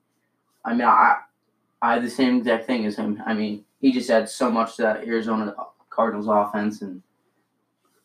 I 0.64 0.73
mean, 0.73 0.83
I 0.83 1.16
I 1.80 1.95
had 1.95 2.02
the 2.02 2.11
same 2.11 2.38
exact 2.38 2.66
thing 2.66 2.85
as 2.85 2.97
him. 2.97 3.23
I 3.26 3.33
mean, 3.33 3.64
he 3.80 3.92
just 3.92 4.10
adds 4.10 4.32
so 4.32 4.50
much 4.50 4.76
to 4.76 4.82
that 4.82 5.04
Arizona 5.06 5.54
Cardinals 5.88 6.26
offense, 6.28 6.82
and 6.82 7.02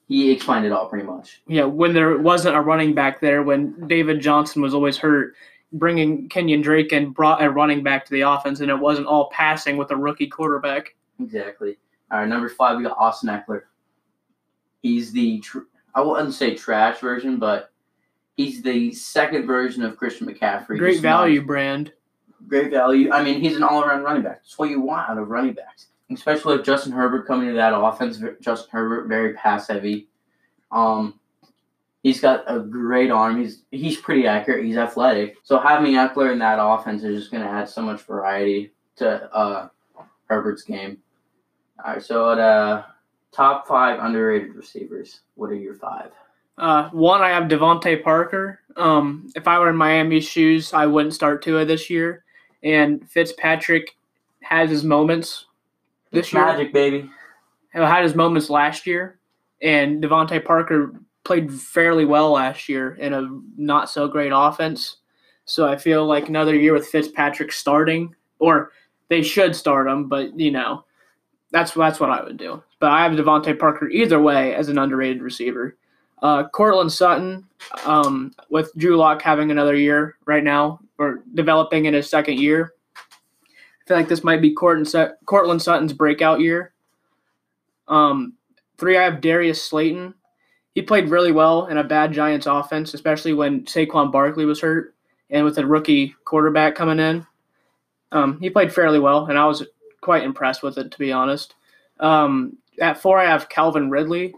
he 0.08 0.32
explained 0.32 0.66
it 0.66 0.72
all 0.72 0.88
pretty 0.88 1.06
much. 1.06 1.42
yeah 1.48 1.64
when 1.64 1.94
there 1.94 2.18
wasn't 2.18 2.56
a 2.56 2.62
running 2.62 2.94
back 2.94 3.20
there 3.20 3.42
when 3.42 3.88
david 3.88 4.20
johnson 4.22 4.62
was 4.62 4.72
always 4.76 4.98
hurt 4.98 5.34
bringing 5.74 6.30
kenyon 6.30 6.62
drake 6.62 6.92
and 6.92 7.12
brought 7.14 7.42
a 7.44 7.50
running 7.50 7.82
back 7.82 8.06
to 8.06 8.12
the 8.12 8.22
offense 8.22 8.60
and 8.60 8.70
it 8.70 8.76
wasn't 8.80 9.08
all 9.08 9.30
passing 9.32 9.78
with 9.78 9.90
a 9.92 9.96
rookie 9.96 10.28
quarterback 10.28 10.96
Exactly. 11.20 11.78
All 12.12 12.20
right, 12.20 12.28
number 12.28 12.50
five, 12.50 12.78
we 12.78 12.84
got 12.84 12.98
Austin 13.00 13.30
Ekeler. 13.30 13.62
He's 14.84 15.12
the 15.14 15.40
tr- 15.40 15.60
I 15.96 16.02
wouldn't 16.02 16.34
say 16.34 16.54
trash 16.54 17.00
version, 17.00 17.38
but 17.40 17.72
he's 18.36 18.62
the 18.62 18.92
second 18.92 19.48
version 19.48 19.82
of 19.82 19.96
Christian 19.98 20.28
McCaffrey. 20.28 20.78
great 20.78 20.92
Just 20.96 21.04
not- 21.04 21.20
value 21.22 21.42
brand 21.42 21.94
great 22.48 22.72
value. 22.72 23.12
I 23.12 23.24
mean, 23.24 23.42
he's 23.42 23.56
an 23.56 23.64
all-around 23.64 24.04
running 24.04 24.24
back. 24.24 24.42
That's 24.44 24.58
what 24.58 24.70
you 24.70 24.82
want 24.82 25.10
out 25.10 25.18
of 25.18 25.30
running 25.30 25.54
backs. 25.54 25.88
especially 26.12 26.58
with 26.58 26.66
Justin 26.66 26.92
Herbert 26.92 27.28
coming 27.28 27.48
to 27.50 27.56
that 27.56 27.76
offense. 27.76 28.22
Justin 28.42 28.70
Herbert 28.72 29.08
very 29.08 29.34
pass 29.34 29.68
heavy. 29.68 30.08
Um, 30.72 31.20
he's 32.04 32.20
got 32.20 32.44
a 32.48 32.60
great 32.60 33.12
arm. 33.12 33.40
He's 33.40 33.64
he's 33.72 33.98
pretty 33.98 34.28
accurate. 34.28 34.66
He's 34.66 34.78
athletic. 34.78 35.38
So 35.44 35.60
having 35.60 35.94
Ekeler 35.94 36.32
in 36.32 36.40
that 36.40 36.60
offense 36.62 37.04
is 37.04 37.20
just 37.20 37.32
going 37.32 37.44
to 37.44 37.50
add 37.50 37.70
so 37.70 37.82
much 37.82 38.02
variety 38.02 38.74
to 38.98 39.24
uh, 39.34 39.70
Herbert's 40.26 40.64
game. 40.64 40.98
All 41.84 41.94
right, 41.94 42.04
so 42.04 42.32
at 42.32 42.40
uh, 42.40 42.84
top 43.32 43.68
five 43.68 44.00
underrated 44.00 44.56
receivers, 44.56 45.22
what 45.36 45.50
are 45.50 45.56
your 45.56 45.76
five? 45.76 46.12
Uh, 46.58 46.90
one, 46.92 47.22
I 47.22 47.30
have 47.30 47.50
DeVante 47.50 48.02
Parker. 48.02 48.62
Um, 48.78 49.30
if 49.36 49.46
I 49.46 49.60
were 49.60 49.70
in 49.70 49.76
Miami's 49.76 50.26
shoes, 50.26 50.74
I 50.74 50.86
wouldn't 50.86 51.14
start 51.14 51.44
Tua 51.44 51.66
this 51.66 51.90
year. 51.90 52.24
And 52.66 53.08
Fitzpatrick 53.10 53.96
has 54.42 54.70
his 54.70 54.84
moments 54.84 55.46
this 56.12 56.26
It's 56.26 56.34
year. 56.34 56.46
magic, 56.46 56.74
baby. 56.74 57.10
He 57.72 57.80
had 57.80 58.04
his 58.04 58.16
moments 58.16 58.50
last 58.50 58.86
year, 58.88 59.20
and 59.62 60.04
DeVante 60.04 60.44
Parker 60.44 60.94
played 61.24 61.54
fairly 61.54 62.06
well 62.06 62.32
last 62.32 62.68
year 62.68 62.96
in 62.96 63.14
a 63.14 63.28
not 63.58 63.90
so 63.90 64.08
great 64.08 64.32
offense. 64.34 64.98
So 65.46 65.68
I 65.68 65.78
feel 65.78 66.06
like 66.06 66.28
another 66.28 66.56
year 66.56 66.74
with 66.74 66.88
Fitzpatrick 66.88 67.52
starting, 67.52 68.16
or 68.40 68.72
they 69.10 69.22
should 69.22 69.56
start 69.56 69.88
him, 69.88 70.08
but 70.08 70.38
you 70.40 70.52
know, 70.52 70.86
that's 71.52 71.74
that's 71.74 72.00
what 72.00 72.10
I 72.10 72.24
would 72.24 72.38
do. 72.38 72.64
But 72.80 72.92
I 72.92 73.04
have 73.04 73.14
DeVante 73.14 73.58
Parker 73.60 73.90
either 73.90 74.20
way 74.20 74.56
as 74.56 74.70
an 74.70 74.78
underrated 74.78 75.22
receiver. 75.22 75.78
Uh, 76.22 76.48
Courtland 76.48 76.92
Sutton, 76.92 77.46
um, 77.86 78.34
with 78.50 78.72
Drew 78.78 78.98
Lock 78.98 79.22
having 79.22 79.52
another 79.52 79.76
year 79.76 80.16
right 80.26 80.44
now, 80.44 80.80
or 80.98 81.24
developing 81.34 81.86
in 81.86 81.94
his 81.94 82.10
second 82.10 82.40
year. 82.40 82.74
I 82.98 83.88
feel 83.88 83.98
like 83.98 84.08
this 84.08 84.24
might 84.24 84.42
be 84.42 84.54
Courtland, 84.54 85.62
Sutton's 85.62 85.94
breakout 85.94 86.40
year. 86.40 86.74
Um, 87.88 88.34
three, 88.78 88.98
I 88.98 89.04
have 89.04 89.22
Darius 89.22 89.64
Slayton. 89.64 90.14
He 90.74 90.82
played 90.82 91.10
really 91.10 91.32
well 91.32 91.68
in 91.68 91.78
a 91.78 91.84
bad 91.84 92.12
Giants 92.12 92.48
offense, 92.48 92.94
especially 92.94 93.34
when 93.34 93.64
Saquon 93.66 94.12
Barkley 94.12 94.46
was 94.46 94.60
hurt 94.60 94.96
and 95.30 95.46
with 95.46 95.58
a 95.58 95.66
rookie 95.66 96.16
quarterback 96.26 96.76
coming 96.76 97.00
in. 97.00 97.26
Um, 98.12 98.40
he 98.40 98.50
played 98.50 98.74
fairly 98.74 99.00
well, 99.00 99.28
and 99.28 99.38
I 99.38 99.46
was 99.46 99.64
quite 100.02 100.24
impressed 100.24 100.64
with 100.64 100.78
it, 100.78 100.92
to 100.92 101.00
be 101.00 101.12
honest. 101.12 101.56
Um, 102.00 102.58
at 102.80 103.02
four, 103.02 103.20
I 103.20 103.26
have 103.26 103.50
Calvin 103.50 103.90
Ridley. 103.90 104.34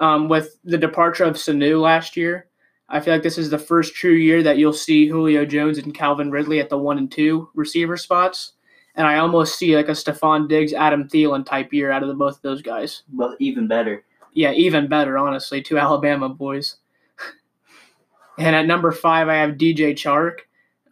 Um, 0.00 0.28
with 0.28 0.58
the 0.64 0.76
departure 0.76 1.24
of 1.24 1.36
Sanu 1.36 1.80
last 1.80 2.16
year, 2.16 2.48
I 2.88 3.00
feel 3.00 3.14
like 3.14 3.22
this 3.22 3.38
is 3.38 3.50
the 3.50 3.58
first 3.58 3.94
true 3.94 4.12
year 4.12 4.42
that 4.42 4.58
you'll 4.58 4.72
see 4.72 5.06
Julio 5.06 5.44
Jones 5.46 5.78
and 5.78 5.94
Calvin 5.94 6.30
Ridley 6.30 6.60
at 6.60 6.68
the 6.68 6.78
one 6.78 6.98
and 6.98 7.10
two 7.10 7.48
receiver 7.54 7.96
spots. 7.96 8.52
And 8.96 9.06
I 9.06 9.18
almost 9.18 9.58
see 9.58 9.74
like 9.74 9.88
a 9.88 9.92
Stefon 9.92 10.48
Diggs, 10.48 10.72
Adam 10.72 11.08
Thielen 11.08 11.44
type 11.44 11.72
year 11.72 11.90
out 11.90 12.02
of 12.02 12.08
the 12.08 12.14
both 12.14 12.36
of 12.36 12.42
those 12.42 12.62
guys. 12.62 13.02
But 13.08 13.36
even 13.40 13.66
better. 13.66 14.04
Yeah, 14.32 14.52
even 14.52 14.88
better, 14.88 15.18
honestly, 15.18 15.62
two 15.62 15.78
Alabama 15.78 16.28
boys. 16.28 16.76
and 18.38 18.54
at 18.54 18.66
number 18.66 18.92
five, 18.92 19.28
I 19.28 19.34
have 19.36 19.52
DJ 19.52 19.92
Chark. 19.92 20.40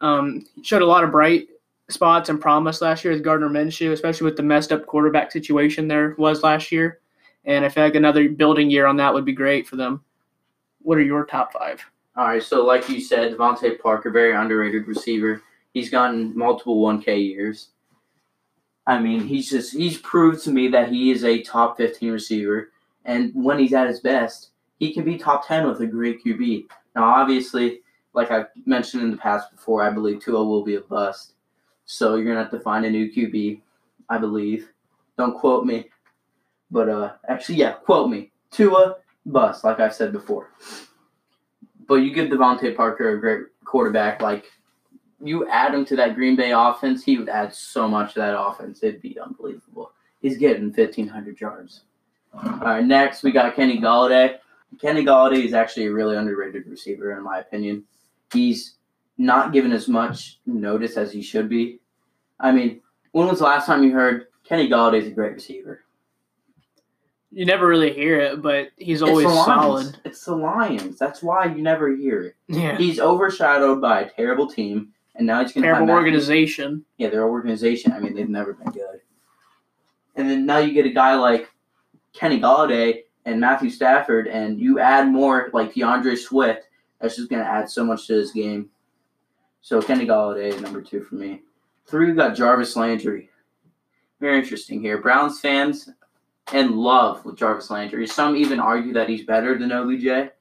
Um, 0.01 0.45
showed 0.63 0.81
a 0.81 0.85
lot 0.85 1.05
of 1.05 1.11
bright 1.11 1.47
spots 1.89 2.27
and 2.27 2.41
promise 2.41 2.81
last 2.81 3.05
year 3.05 3.13
with 3.13 3.23
Gardner 3.23 3.49
Minshew, 3.49 3.91
especially 3.91 4.25
with 4.25 4.35
the 4.35 4.43
messed 4.43 4.71
up 4.71 4.85
quarterback 4.85 5.31
situation 5.31 5.87
there 5.87 6.15
was 6.17 6.43
last 6.43 6.71
year. 6.71 6.99
And 7.45 7.63
I 7.63 7.69
feel 7.69 7.83
like 7.83 7.95
another 7.95 8.27
building 8.29 8.69
year 8.69 8.85
on 8.85 8.97
that 8.97 9.13
would 9.13 9.25
be 9.25 9.33
great 9.33 9.67
for 9.67 9.75
them. 9.75 10.03
What 10.83 10.97
are 10.97 11.01
your 11.01 11.25
top 11.25 11.53
five? 11.53 11.83
All 12.15 12.27
right, 12.27 12.43
so 12.43 12.63
like 12.65 12.87
you 12.89 13.01
said, 13.01 13.33
DeVante 13.33 13.79
Parker, 13.79 14.11
very 14.11 14.35
underrated 14.35 14.87
receiver. 14.87 15.41
He's 15.73 15.89
gotten 15.89 16.37
multiple 16.37 16.79
1K 16.81 17.27
years. 17.27 17.69
I 18.85 18.99
mean, 18.99 19.25
he's 19.25 19.49
just 19.49 19.73
he's 19.73 19.97
proved 19.97 20.43
to 20.43 20.51
me 20.51 20.67
that 20.67 20.89
he 20.89 21.09
is 21.11 21.23
a 21.23 21.41
top 21.41 21.77
15 21.77 22.11
receiver, 22.11 22.71
and 23.05 23.31
when 23.33 23.57
he's 23.57 23.73
at 23.73 23.87
his 23.87 24.01
best, 24.01 24.49
he 24.77 24.93
can 24.93 25.03
be 25.05 25.17
top 25.17 25.47
10 25.47 25.67
with 25.67 25.79
a 25.81 25.87
great 25.87 26.23
QB. 26.23 26.65
Now, 26.95 27.05
obviously, 27.05 27.79
like 28.13 28.29
I've 28.29 28.47
mentioned 28.65 29.03
in 29.03 29.11
the 29.11 29.17
past 29.17 29.49
before, 29.51 29.81
I 29.81 29.89
believe 29.89 30.21
Tua 30.21 30.43
will 30.43 30.63
be 30.63 30.75
a 30.75 30.81
bust. 30.81 31.33
So 31.85 32.15
you're 32.15 32.25
gonna 32.25 32.43
have 32.43 32.51
to 32.51 32.59
find 32.59 32.85
a 32.85 32.91
new 32.91 33.11
QB, 33.11 33.61
I 34.09 34.17
believe. 34.17 34.69
Don't 35.17 35.37
quote 35.39 35.65
me, 35.65 35.89
but 36.69 36.89
uh, 36.89 37.13
actually, 37.27 37.55
yeah, 37.55 37.73
quote 37.73 38.09
me. 38.09 38.31
Tua 38.51 38.97
bust, 39.25 39.63
like 39.63 39.79
I 39.79 39.89
said 39.89 40.11
before. 40.11 40.49
But 41.87 41.95
you 41.95 42.13
give 42.13 42.29
DeVante 42.29 42.75
Parker 42.75 43.15
a 43.15 43.19
great 43.19 43.47
quarterback, 43.65 44.21
like 44.21 44.45
you 45.21 45.47
add 45.49 45.73
him 45.73 45.85
to 45.85 45.95
that 45.95 46.15
Green 46.15 46.35
Bay 46.35 46.51
offense, 46.51 47.03
he 47.03 47.17
would 47.17 47.29
add 47.29 47.53
so 47.53 47.87
much 47.87 48.13
to 48.13 48.19
that 48.19 48.39
offense. 48.39 48.83
It'd 48.83 49.01
be 49.01 49.17
unbelievable. 49.19 49.91
He's 50.21 50.37
getting 50.37 50.71
1,500 50.71 51.39
yards. 51.39 51.81
All 52.33 52.59
right, 52.59 52.83
next 52.83 53.23
we 53.23 53.31
got 53.31 53.55
Kenny 53.55 53.79
Golladay. 53.79 54.37
Kenny 54.81 55.05
Golladay 55.05 55.45
is 55.45 55.53
actually 55.53 55.85
a 55.85 55.91
really 55.91 56.17
underrated 56.17 56.65
receiver, 56.65 57.15
in 57.15 57.23
my 57.23 57.39
opinion. 57.39 57.83
He's 58.31 58.75
not 59.17 59.53
given 59.53 59.71
as 59.71 59.87
much 59.87 60.39
notice 60.45 60.97
as 60.97 61.11
he 61.11 61.21
should 61.21 61.47
be. 61.47 61.79
I 62.39 62.51
mean, 62.51 62.81
when 63.11 63.27
was 63.27 63.39
the 63.39 63.45
last 63.45 63.67
time 63.67 63.83
you 63.83 63.91
heard 63.91 64.27
Kenny 64.43 64.67
Golladay's 64.67 65.07
a 65.07 65.11
great 65.11 65.33
receiver? 65.33 65.82
You 67.35 67.45
never 67.45 67.67
really 67.67 67.91
hear 67.91 68.19
it, 68.19 68.43
but 68.43 68.69
he's 68.77 69.01
always 69.01 69.25
it's 69.25 69.45
solid. 69.45 69.97
It's 70.05 70.23
the 70.23 70.35
Lions. 70.35 70.99
That's 70.99 71.23
why 71.23 71.45
you 71.45 71.63
never 71.63 71.95
hear 71.95 72.21
it. 72.21 72.35
Yeah. 72.47 72.77
He's 72.77 72.99
overshadowed 72.99 73.81
by 73.81 74.01
a 74.01 74.09
terrible 74.09 74.47
team, 74.47 74.93
and 75.15 75.25
now 75.25 75.41
he's 75.41 75.51
going 75.51 75.63
to 75.63 75.69
Terrible 75.69 75.95
organization. 75.95 76.85
Yeah, 76.97 77.09
their 77.09 77.27
organization. 77.27 77.91
I 77.91 77.99
mean, 77.99 78.13
they've 78.13 78.29
never 78.29 78.53
been 78.53 78.71
good. 78.71 79.01
And 80.15 80.29
then 80.29 80.45
now 80.45 80.59
you 80.59 80.73
get 80.73 80.85
a 80.85 80.91
guy 80.91 81.15
like 81.15 81.49
Kenny 82.13 82.39
Golladay 82.39 83.01
and 83.25 83.39
Matthew 83.39 83.71
Stafford, 83.71 84.27
and 84.27 84.59
you 84.59 84.77
add 84.77 85.07
more 85.07 85.49
like 85.53 85.73
DeAndre 85.73 86.15
Swift. 86.15 86.67
That's 87.01 87.15
just 87.15 87.31
going 87.31 87.43
to 87.43 87.49
add 87.49 87.67
so 87.67 87.83
much 87.83 88.05
to 88.07 88.13
this 88.13 88.31
game. 88.31 88.69
So 89.61 89.81
Kenny 89.81 90.05
Golladay 90.05 90.53
is 90.53 90.61
number 90.61 90.81
two 90.81 91.01
for 91.01 91.15
me. 91.15 91.41
Three, 91.87 92.11
we 92.11 92.13
got 92.13 92.35
Jarvis 92.35 92.75
Landry. 92.75 93.31
Very 94.19 94.37
interesting 94.37 94.81
here. 94.81 94.99
Browns 94.99 95.39
fans 95.39 95.89
in 96.51 96.75
love 96.75 97.23
with 97.23 97.37
Jarvis 97.37 97.69
Landry. 97.69 98.05
Some 98.07 98.35
even 98.35 98.59
argue 98.59 98.93
that 98.93 99.07
he's 99.07 99.25
better 99.25 99.57
than 99.57 99.71
OBJ. 99.71 100.31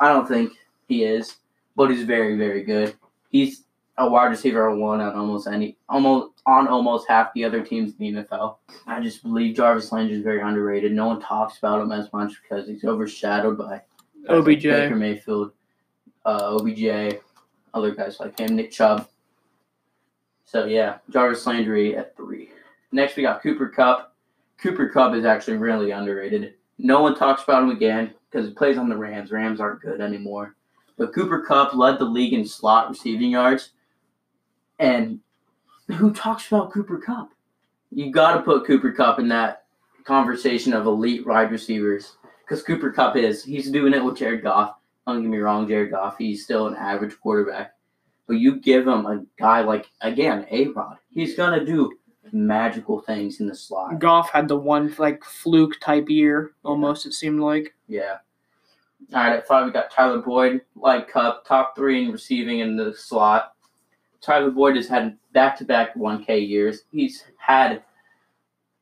I 0.00 0.08
don't 0.08 0.26
think 0.26 0.52
he 0.88 1.04
is, 1.04 1.36
but 1.76 1.90
he's 1.90 2.04
very, 2.04 2.36
very 2.36 2.62
good. 2.62 2.96
He's 3.30 3.64
a 3.98 4.08
wide 4.08 4.26
receiver 4.26 4.74
one 4.74 5.00
on 5.00 5.14
almost 5.14 5.46
any 5.46 5.76
almost 5.88 6.40
on 6.46 6.66
almost 6.66 7.08
half 7.08 7.32
the 7.34 7.44
other 7.44 7.62
teams 7.62 7.92
in 7.98 8.14
the 8.14 8.22
NFL. 8.22 8.56
I 8.86 9.00
just 9.00 9.22
believe 9.22 9.56
Jarvis 9.56 9.92
Landry 9.92 10.16
is 10.16 10.22
very 10.22 10.40
underrated. 10.40 10.92
No 10.92 11.06
one 11.06 11.20
talks 11.20 11.58
about 11.58 11.80
him 11.80 11.92
as 11.92 12.12
much 12.12 12.32
because 12.42 12.66
he's 12.66 12.84
overshadowed 12.84 13.56
by 13.56 13.82
guys 14.26 14.46
like 14.46 14.56
OBJ. 14.56 14.62
Baker 14.64 14.96
Mayfield, 14.96 15.52
uh, 16.24 16.56
OBJ, 16.58 17.20
other 17.72 17.94
guys 17.94 18.18
like 18.18 18.38
him, 18.38 18.56
Nick 18.56 18.72
Chubb. 18.72 19.08
So 20.44 20.66
yeah, 20.66 20.98
Jarvis 21.10 21.46
Landry 21.46 21.96
at 21.96 22.16
three. 22.16 22.50
Next 22.92 23.16
we 23.16 23.22
got 23.22 23.42
Cooper 23.42 23.68
Kupp. 23.68 24.13
Cooper 24.58 24.88
Kupp 24.88 25.14
is 25.14 25.24
actually 25.24 25.56
really 25.56 25.90
underrated. 25.90 26.54
No 26.78 27.02
one 27.02 27.16
talks 27.16 27.42
about 27.42 27.62
him 27.62 27.70
again 27.70 28.14
because 28.30 28.48
he 28.48 28.54
plays 28.54 28.78
on 28.78 28.88
the 28.88 28.96
Rams. 28.96 29.30
Rams 29.30 29.60
aren't 29.60 29.82
good 29.82 30.00
anymore. 30.00 30.56
But 30.96 31.12
Cooper 31.12 31.40
Kupp 31.40 31.74
led 31.74 31.98
the 31.98 32.04
league 32.04 32.32
in 32.32 32.44
slot 32.46 32.88
receiving 32.88 33.30
yards. 33.30 33.70
And 34.78 35.20
who 35.88 36.12
talks 36.12 36.46
about 36.46 36.72
Cooper 36.72 36.98
Kupp? 36.98 37.30
You 37.90 38.10
got 38.10 38.36
to 38.36 38.42
put 38.42 38.66
Cooper 38.66 38.92
Kupp 38.92 39.18
in 39.18 39.28
that 39.28 39.64
conversation 40.04 40.72
of 40.72 40.86
elite 40.86 41.26
wide 41.26 41.50
receivers 41.50 42.16
because 42.40 42.62
Cooper 42.62 42.90
Kupp 42.90 43.16
is. 43.16 43.44
He's 43.44 43.70
doing 43.70 43.94
it 43.94 44.04
with 44.04 44.16
Jared 44.16 44.42
Goff. 44.42 44.76
Don't 45.06 45.22
get 45.22 45.30
me 45.30 45.38
wrong, 45.38 45.68
Jared 45.68 45.90
Goff. 45.90 46.16
He's 46.18 46.44
still 46.44 46.66
an 46.66 46.76
average 46.76 47.18
quarterback. 47.20 47.74
But 48.26 48.34
you 48.34 48.56
give 48.60 48.86
him 48.86 49.06
a 49.06 49.24
guy 49.38 49.60
like, 49.60 49.90
again, 50.00 50.46
A 50.50 50.68
Rod. 50.68 50.96
He's 51.10 51.36
going 51.36 51.58
to 51.58 51.64
do 51.64 51.92
magical 52.32 53.00
things 53.00 53.40
in 53.40 53.46
the 53.46 53.54
slot. 53.54 53.98
Goff 53.98 54.30
had 54.30 54.48
the 54.48 54.56
one 54.56 54.94
like 54.98 55.22
fluke 55.24 55.78
type 55.80 56.08
year 56.08 56.52
almost. 56.64 57.06
It 57.06 57.12
seemed 57.12 57.40
like. 57.40 57.74
Yeah. 57.88 58.18
All 59.12 59.22
right, 59.22 59.36
at 59.36 59.46
five, 59.46 59.66
we 59.66 59.72
got 59.72 59.90
Tyler 59.90 60.22
Boyd, 60.22 60.62
like 60.76 61.10
Kupp, 61.10 61.46
top 61.46 61.76
three 61.76 62.04
in 62.04 62.12
receiving 62.12 62.60
in 62.60 62.76
the 62.76 62.94
slot. 62.94 63.54
Tyler 64.20 64.50
Boyd 64.50 64.76
has 64.76 64.88
had 64.88 65.18
back 65.32 65.58
to 65.58 65.64
back 65.64 65.94
1K 65.94 66.48
years. 66.48 66.84
He's 66.90 67.24
had 67.36 67.82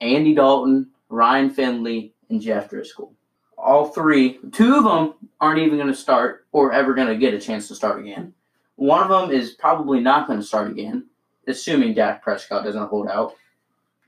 Andy 0.01 0.35
Dalton, 0.35 0.89
Ryan 1.09 1.51
Finley, 1.51 2.15
and 2.31 2.41
Jeff 2.41 2.71
Driskel. 2.71 3.11
All 3.59 3.87
three, 3.87 4.39
two 4.53 4.77
of 4.77 4.85
them 4.85 5.15
aren't 5.41 5.59
even 5.59 5.77
going 5.77 5.89
to 5.89 5.95
start 5.95 6.47
or 6.53 6.73
ever 6.73 6.95
going 6.95 7.09
to 7.09 7.17
get 7.17 7.35
a 7.35 7.41
chance 7.41 7.67
to 7.69 7.75
start 7.75 8.01
again. 8.01 8.33
One 8.77 9.03
of 9.03 9.09
them 9.09 9.31
is 9.37 9.53
probably 9.53 10.01
not 10.01 10.27
going 10.27 10.39
to 10.39 10.47
start 10.47 10.71
again, 10.71 11.07
assuming 11.47 11.95
Dak 11.95 12.23
Prescott 12.23 12.65
doesn't 12.65 12.89
hold 12.89 13.09
out. 13.09 13.35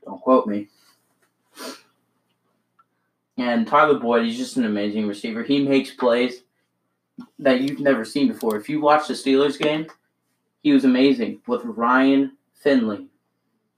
Don't 0.03 0.21
quote 0.21 0.47
me. 0.47 0.67
And 3.37 3.67
Tyler 3.67 3.99
Boyd, 3.99 4.25
he's 4.25 4.37
just 4.37 4.57
an 4.57 4.65
amazing 4.65 5.07
receiver. 5.07 5.43
He 5.43 5.67
makes 5.67 5.91
plays 5.91 6.43
that 7.39 7.61
you've 7.61 7.79
never 7.79 8.05
seen 8.05 8.27
before. 8.27 8.55
If 8.55 8.69
you 8.69 8.79
watch 8.79 9.07
the 9.07 9.13
Steelers 9.13 9.59
game, 9.59 9.87
he 10.63 10.71
was 10.71 10.85
amazing 10.85 11.41
with 11.47 11.61
Ryan 11.65 12.37
Finley. 12.53 13.07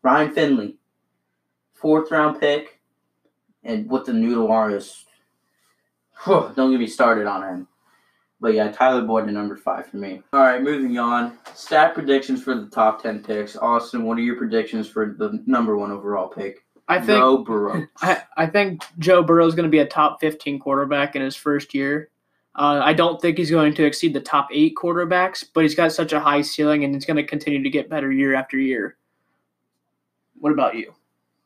Ryan 0.04 0.32
Finley. 0.32 0.78
fourth 1.74 2.12
round 2.12 2.40
pick, 2.40 2.80
and 3.64 3.90
with 3.90 4.06
the 4.06 4.14
noodle 4.14 4.52
is, 4.70 5.06
whew, 6.24 6.52
don't 6.56 6.72
get 6.72 6.80
me 6.80 6.88
started 6.88 7.28
on 7.28 7.44
him. 7.44 7.68
But 8.40 8.54
yeah, 8.54 8.72
Tyler 8.72 9.02
Boyd 9.02 9.28
at 9.28 9.34
number 9.34 9.58
five 9.58 9.88
for 9.88 9.98
me. 9.98 10.22
All 10.32 10.42
right, 10.42 10.62
moving 10.62 11.00
on. 11.00 11.40
Stat 11.56 11.96
predictions 11.96 12.44
for 12.44 12.54
the 12.54 12.68
top 12.68 13.02
ten 13.02 13.24
picks. 13.24 13.56
Austin, 13.56 14.04
what 14.04 14.18
are 14.18 14.22
your 14.22 14.36
predictions 14.36 14.88
for 14.88 15.16
the 15.18 15.44
number 15.48 15.76
one 15.76 15.92
overall 15.92 16.28
pick? 16.28 16.64
I 16.88 16.98
think 17.00 17.20
Joe 17.20 17.40
Burrow. 17.40 17.88
I, 18.02 18.22
I 18.38 18.46
think 18.48 18.84
Joe 19.00 19.24
Burrow 19.24 19.46
is 19.46 19.56
going 19.56 19.66
to 19.66 19.70
be 19.70 19.80
a 19.80 19.86
top 19.86 20.22
15 20.22 20.60
quarterback 20.60 21.16
in 21.16 21.22
his 21.22 21.36
first 21.36 21.74
year. 21.74 22.10
Uh, 22.56 22.82
I 22.84 22.94
don't 22.94 23.22
think 23.22 23.38
he's 23.38 23.52
going 23.52 23.74
to 23.76 23.86
exceed 23.86 24.14
the 24.14 24.22
top 24.22 24.48
eight 24.52 24.76
quarterbacks, 24.76 25.44
but 25.54 25.64
he's 25.64 25.76
got 25.76 25.92
such 25.92 26.14
a 26.14 26.20
high 26.20 26.42
ceiling 26.42 26.84
and 26.84 26.94
he's 26.94 27.06
going 27.06 27.18
to 27.18 27.24
continue 27.24 27.62
to 27.62 27.70
get 27.70 27.90
better 27.90 28.12
year 28.12 28.34
after 28.34 28.58
year. 28.58 28.98
What 30.40 30.54
about 30.54 30.76
you? 30.76 30.94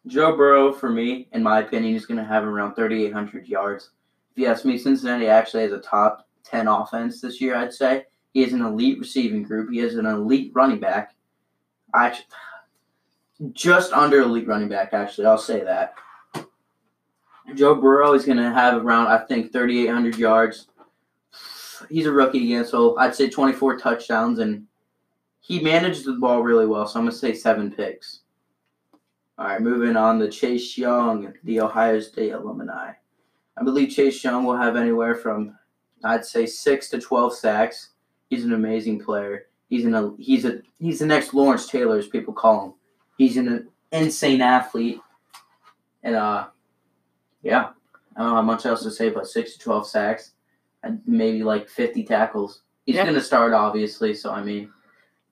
Joe 0.07 0.35
Burrow, 0.35 0.71
for 0.71 0.89
me, 0.89 1.27
in 1.33 1.43
my 1.43 1.59
opinion, 1.59 1.95
is 1.95 2.05
going 2.05 2.17
to 2.17 2.23
have 2.23 2.43
around 2.43 2.75
3,800 2.75 3.47
yards. 3.47 3.89
If 4.31 4.41
you 4.41 4.47
ask 4.47 4.63
me, 4.63 4.77
Cincinnati 4.77 5.27
actually 5.27 5.63
has 5.63 5.73
a 5.73 5.79
top 5.79 6.27
10 6.43 6.67
offense 6.67 7.21
this 7.21 7.41
year, 7.41 7.55
I'd 7.55 7.73
say. 7.73 8.05
He 8.33 8.41
has 8.41 8.53
an 8.53 8.61
elite 8.61 8.99
receiving 8.99 9.43
group. 9.43 9.71
He 9.71 9.79
has 9.79 9.95
an 9.95 10.05
elite 10.05 10.51
running 10.53 10.79
back. 10.79 11.13
I 11.93 12.17
just 13.53 13.91
under 13.93 14.21
elite 14.21 14.47
running 14.47 14.69
back, 14.69 14.93
actually. 14.93 15.25
I'll 15.25 15.37
say 15.37 15.63
that. 15.63 15.95
Joe 17.55 17.75
Burrow 17.75 18.13
is 18.13 18.25
going 18.25 18.37
to 18.37 18.51
have 18.51 18.85
around, 18.85 19.07
I 19.07 19.25
think, 19.25 19.51
3,800 19.51 20.17
yards. 20.17 20.67
He's 21.89 22.05
a 22.05 22.11
rookie 22.11 22.45
again, 22.45 22.65
so 22.65 22.97
I'd 22.97 23.15
say 23.15 23.29
24 23.29 23.77
touchdowns, 23.79 24.39
and 24.39 24.65
he 25.41 25.59
manages 25.59 26.05
the 26.05 26.13
ball 26.13 26.43
really 26.43 26.67
well, 26.67 26.87
so 26.87 26.99
I'm 26.99 27.05
going 27.05 27.11
to 27.11 27.17
say 27.17 27.33
seven 27.33 27.71
picks. 27.71 28.19
All 29.37 29.47
right, 29.47 29.61
moving 29.61 29.97
on 29.97 30.19
to 30.19 30.29
Chase 30.29 30.77
Young, 30.77 31.33
the 31.43 31.61
Ohio 31.61 31.99
State 31.99 32.31
alumni. 32.31 32.93
I 33.57 33.63
believe 33.63 33.89
Chase 33.89 34.23
Young 34.23 34.43
will 34.43 34.55
have 34.55 34.75
anywhere 34.75 35.15
from, 35.15 35.57
I'd 36.03 36.25
say, 36.25 36.45
six 36.45 36.89
to 36.89 36.99
12 36.99 37.35
sacks. 37.35 37.89
He's 38.29 38.45
an 38.45 38.53
amazing 38.53 38.99
player. 39.03 39.47
He's 39.69 39.85
an 39.85 40.15
he's 40.19 40.43
a 40.45 40.61
he's 40.79 40.99
the 40.99 41.05
next 41.05 41.33
Lawrence 41.33 41.67
Taylor, 41.67 41.97
as 41.97 42.07
people 42.07 42.33
call 42.33 42.65
him. 42.65 42.73
He's 43.17 43.37
an 43.37 43.69
insane 43.93 44.41
athlete, 44.41 44.99
and 46.03 46.15
uh, 46.15 46.47
yeah, 47.41 47.69
I 48.15 48.19
don't 48.19 48.29
know 48.29 48.35
how 48.35 48.41
much 48.41 48.65
else 48.65 48.83
to 48.83 48.91
say, 48.91 49.09
but 49.09 49.27
six 49.27 49.53
to 49.53 49.59
twelve 49.59 49.87
sacks, 49.87 50.31
and 50.83 51.01
maybe 51.05 51.43
like 51.43 51.69
fifty 51.69 52.03
tackles. 52.03 52.63
He's 52.85 52.95
Yeah. 52.95 53.05
gonna 53.05 53.21
start, 53.21 53.53
obviously. 53.53 54.13
So 54.13 54.31
I 54.31 54.43
mean, 54.43 54.69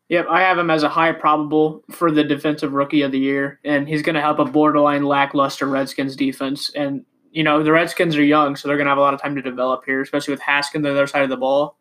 Yep, 0.10 0.26
I 0.30 0.40
have 0.42 0.58
him 0.58 0.70
as 0.72 0.84
a 0.84 0.90
high 0.90 1.12
probable 1.12 1.84
for 1.92 2.10
the 2.10 2.24
defensive 2.24 2.74
rookie 2.74 3.02
of 3.04 3.12
the 3.12 3.20
year, 3.20 3.60
and 3.64 3.88
he's 3.88 4.02
going 4.02 4.16
to 4.16 4.22
help 4.22 4.40
a 4.40 4.46
borderline 4.46 5.04
lackluster 5.04 5.68
Redskins 5.68 6.16
defense. 6.16 6.72
And 6.74 7.06
you 7.32 7.44
know 7.44 7.62
the 7.64 7.72
Redskins 7.72 8.16
are 8.16 8.24
young, 8.24 8.56
so 8.56 8.68
they're 8.68 8.78
going 8.78 8.86
to 8.86 8.92
have 8.92 8.98
a 8.98 9.02
lot 9.02 9.14
of 9.14 9.22
time 9.22 9.36
to 9.36 9.42
develop 9.42 9.86
here, 9.86 10.02
especially 10.02 10.34
with 10.34 10.42
Haskins 10.42 10.86
on 10.86 10.94
the 10.94 10.98
other 10.98 11.08
side 11.08 11.24
of 11.24 11.30
the 11.30 11.38
ball. 11.38 11.78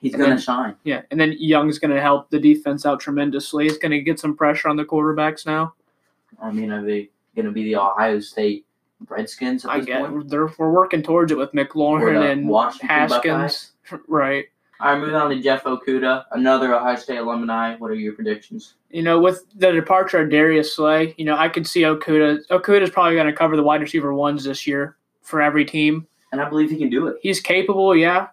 he's 0.00 0.12
gonna 0.12 0.28
then- 0.28 0.38
shine. 0.38 0.76
Yeah, 0.84 1.02
and 1.10 1.20
then 1.20 1.34
Young's 1.38 1.78
going 1.78 1.94
to 1.94 2.00
help 2.00 2.30
the 2.30 2.38
defense 2.38 2.86
out 2.86 3.00
tremendously. 3.00 3.64
He's 3.64 3.78
going 3.78 3.92
to 3.92 4.00
get 4.00 4.18
some 4.20 4.36
pressure 4.36 4.68
on 4.68 4.76
the 4.76 4.84
quarterbacks 4.84 5.44
now. 5.46 5.74
I 6.40 6.50
mean, 6.52 6.70
are 6.70 6.82
they 6.84 7.10
gonna 7.36 7.50
be 7.50 7.64
the 7.64 7.76
Ohio 7.76 8.20
State 8.20 8.64
Redskins 9.08 9.64
at 9.64 9.70
I 9.70 9.76
this 9.78 9.86
get 9.86 10.08
point? 10.08 10.28
they're, 10.30 10.48
we're 10.58 10.70
working 10.70 11.02
towards 11.02 11.32
it 11.32 11.38
with 11.38 11.52
McLaurin 11.52 12.30
and 12.30 12.48
Washington 12.48 12.88
Haskins. 12.88 13.72
Right. 14.06 14.46
All 14.80 14.92
right, 14.92 14.98
moving 14.98 15.14
on 15.14 15.28
to 15.28 15.38
Jeff 15.38 15.64
Okudah, 15.64 16.24
another 16.32 16.74
Ohio 16.74 16.96
State 16.96 17.18
alumni. 17.18 17.76
What 17.76 17.90
are 17.90 17.94
your 17.94 18.14
predictions? 18.14 18.76
You 18.88 19.02
know, 19.02 19.20
with 19.20 19.44
the 19.54 19.72
departure 19.72 20.22
of 20.22 20.30
Darius 20.30 20.74
Slay, 20.74 21.14
you 21.18 21.26
know, 21.26 21.36
I 21.36 21.50
could 21.50 21.66
see 21.66 21.82
Okudah. 21.82 22.46
Okudah's 22.48 22.88
probably 22.88 23.14
going 23.14 23.26
to 23.26 23.32
cover 23.34 23.56
the 23.56 23.62
wide 23.62 23.82
receiver 23.82 24.14
ones 24.14 24.44
this 24.44 24.66
year 24.66 24.96
for 25.20 25.42
every 25.42 25.66
team. 25.66 26.06
And 26.32 26.40
I 26.40 26.48
believe 26.48 26.70
he 26.70 26.78
can 26.78 26.88
do 26.88 27.08
it. 27.08 27.16
He's 27.20 27.40
capable, 27.40 27.94
yeah. 27.94 28.28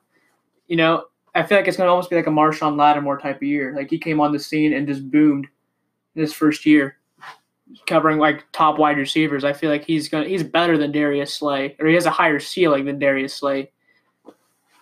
You 0.67 0.77
know, 0.77 1.07
I 1.35 1.43
feel 1.43 1.57
like 1.57 1.67
it's 1.67 1.75
going 1.75 1.87
to 1.87 1.91
almost 1.91 2.09
be 2.09 2.15
like 2.15 2.27
a 2.27 2.31
Marshon 2.31 2.77
Lattimore 2.77 3.19
type 3.19 3.37
of 3.37 3.43
year. 3.43 3.75
Like 3.75 3.89
he 3.89 3.97
came 3.97 4.21
on 4.21 4.31
the 4.31 4.39
scene 4.39 4.71
and 4.71 4.87
just 4.87 5.11
boomed 5.11 5.47
in 6.15 6.21
his 6.21 6.33
first 6.33 6.65
year, 6.65 6.97
covering 7.87 8.19
like 8.19 8.45
top 8.53 8.79
wide 8.79 8.97
receivers. 8.97 9.43
I 9.43 9.51
feel 9.51 9.69
like 9.69 9.83
he's 9.83 10.07
going 10.07 10.23
to 10.23 10.29
he's 10.29 10.43
better 10.43 10.77
than 10.77 10.93
Darius 10.93 11.33
Slay, 11.33 11.75
or 11.79 11.87
he 11.87 11.95
has 11.95 12.05
a 12.05 12.11
higher 12.11 12.39
ceiling 12.39 12.85
than 12.85 12.99
Darius 12.99 13.33
Slay. 13.33 13.69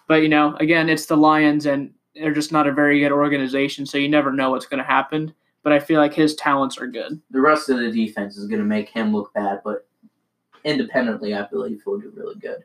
But 0.07 0.21
you 0.21 0.29
know, 0.29 0.55
again, 0.59 0.89
it's 0.89 1.05
the 1.05 1.17
Lions, 1.17 1.65
and 1.65 1.93
they're 2.15 2.33
just 2.33 2.51
not 2.51 2.67
a 2.67 2.71
very 2.71 2.99
good 2.99 3.11
organization, 3.11 3.85
so 3.85 3.97
you 3.97 4.09
never 4.09 4.31
know 4.31 4.51
what's 4.51 4.65
going 4.65 4.83
to 4.83 4.89
happen. 4.89 5.33
But 5.63 5.73
I 5.73 5.79
feel 5.79 5.99
like 5.99 6.13
his 6.13 6.35
talents 6.35 6.77
are 6.77 6.87
good. 6.87 7.19
The 7.31 7.41
rest 7.41 7.69
of 7.69 7.79
the 7.79 7.91
defense 7.91 8.37
is 8.37 8.47
going 8.47 8.59
to 8.59 8.65
make 8.65 8.89
him 8.89 9.13
look 9.13 9.33
bad, 9.33 9.61
but 9.63 9.87
independently, 10.63 11.33
I 11.33 11.43
believe 11.47 11.81
he'll 11.83 11.99
do 11.99 12.11
really 12.15 12.35
good. 12.35 12.63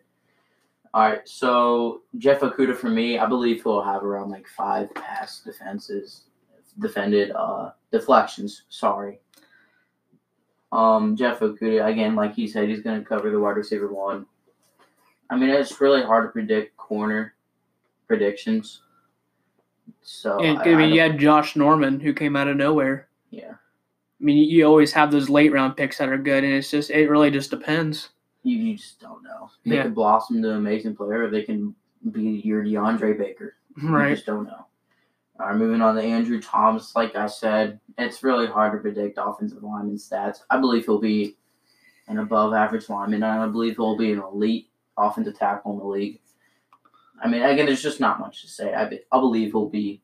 All 0.92 1.02
right, 1.02 1.26
so 1.26 2.02
Jeff 2.18 2.40
Okudah 2.40 2.76
for 2.76 2.88
me, 2.88 3.18
I 3.18 3.26
believe 3.26 3.62
he'll 3.62 3.82
have 3.82 4.02
around 4.02 4.30
like 4.30 4.46
five 4.48 4.92
pass 4.94 5.40
defenses, 5.40 6.24
defended 6.80 7.30
uh 7.30 7.70
deflections. 7.92 8.64
Sorry. 8.68 9.20
Um, 10.72 11.16
Jeff 11.16 11.40
Okudah 11.40 11.86
again, 11.86 12.16
like 12.16 12.34
he 12.34 12.48
said, 12.48 12.68
he's 12.68 12.82
going 12.82 12.98
to 12.98 13.06
cover 13.06 13.30
the 13.30 13.38
wide 13.38 13.56
receiver 13.56 13.92
one. 13.92 14.26
I 15.30 15.36
mean, 15.36 15.50
it's 15.50 15.80
really 15.80 16.02
hard 16.02 16.24
to 16.26 16.28
predict 16.30 16.76
corner 16.76 17.34
predictions. 18.06 18.82
So 20.02 20.40
And 20.40 20.58
I- 20.58 20.62
I, 20.62 20.64
I 20.64 20.68
mean, 20.70 20.78
don't- 20.78 20.92
you 20.92 21.00
had 21.00 21.18
Josh 21.18 21.56
Norman 21.56 22.00
who 22.00 22.12
came 22.12 22.36
out 22.36 22.48
of 22.48 22.56
nowhere. 22.56 23.08
yeah. 23.30 23.52
I 23.52 24.22
mean, 24.22 24.36
you, 24.36 24.44
you 24.44 24.64
always 24.66 24.92
have 24.92 25.10
those 25.10 25.30
late 25.30 25.50
round 25.50 25.78
picks 25.78 25.96
that 25.96 26.10
are 26.10 26.18
good, 26.18 26.44
and 26.44 26.52
it's 26.52 26.70
just 26.70 26.90
it 26.90 27.08
really 27.08 27.30
just 27.30 27.50
depends. 27.50 28.10
you, 28.42 28.56
you 28.56 28.76
just 28.76 28.98
don't 29.00 29.22
know. 29.22 29.50
They 29.66 29.76
Yeah. 29.76 29.82
could 29.84 29.94
blossom 29.94 30.36
into 30.36 30.50
an 30.50 30.56
amazing 30.56 30.94
player, 30.96 31.24
or 31.24 31.30
they 31.30 31.42
can 31.42 31.74
be 32.10 32.40
your 32.44 32.62
DeAndre 32.64 33.16
Baker. 33.18 33.54
You 33.80 33.88
Right. 33.90 34.14
just 34.14 34.24
don't 34.26 34.44
know. 34.44 34.66
All 35.38 35.46
right, 35.46 35.56
moving 35.56 35.80
on 35.82 35.94
to 35.96 36.02
Andrew 36.02 36.40
Thomas. 36.40 36.94
Like 36.96 37.14
I 37.16 37.26
said, 37.26 37.80
it's 37.98 38.22
really 38.22 38.46
hard 38.46 38.72
to 38.72 38.78
predict 38.78 39.18
offensive 39.20 39.62
lineman 39.62 39.96
stats. 39.96 40.42
I 40.50 40.58
believe 40.58 40.84
he'll 40.86 40.98
be 41.00 41.36
an 42.08 42.18
above 42.18 42.52
average 42.54 42.88
lineman, 42.88 43.22
and 43.22 43.40
I 43.42 43.46
believe 43.46 43.76
he'll 43.76 43.96
be 43.98 44.12
an 44.12 44.20
elite 44.20 44.69
offensive 45.00 45.38
tackle 45.38 45.72
in 45.72 45.78
the 45.78 45.84
league. 45.84 46.20
I 47.22 47.28
mean, 47.28 47.42
again, 47.42 47.66
there's 47.66 47.82
just 47.82 48.00
not 48.00 48.20
much 48.20 48.42
to 48.42 48.48
say. 48.48 48.72
I, 48.74 48.84
be, 48.86 49.00
I 49.12 49.18
believe 49.18 49.52
he'll 49.52 49.68
be, 49.68 50.00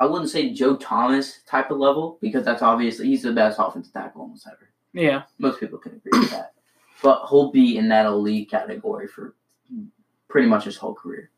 I 0.00 0.06
wouldn't 0.06 0.30
say 0.30 0.52
Joe 0.52 0.76
Thomas 0.76 1.40
type 1.46 1.70
of 1.70 1.78
level, 1.78 2.18
because 2.20 2.44
that's 2.44 2.62
obviously, 2.62 3.06
he's 3.06 3.22
the 3.22 3.32
best 3.32 3.58
offensive 3.60 3.92
tackle 3.92 4.22
almost 4.22 4.46
ever. 4.46 4.70
Yeah. 4.92 5.22
Most 5.38 5.60
people 5.60 5.78
can 5.78 5.96
agree 5.96 6.18
with 6.20 6.30
that. 6.30 6.52
But 7.02 7.26
he'll 7.28 7.52
be 7.52 7.76
in 7.76 7.88
that 7.90 8.06
elite 8.06 8.50
category 8.50 9.06
for 9.06 9.34
pretty 10.28 10.48
much 10.48 10.64
his 10.64 10.76
whole 10.76 10.94
career. 10.94 11.30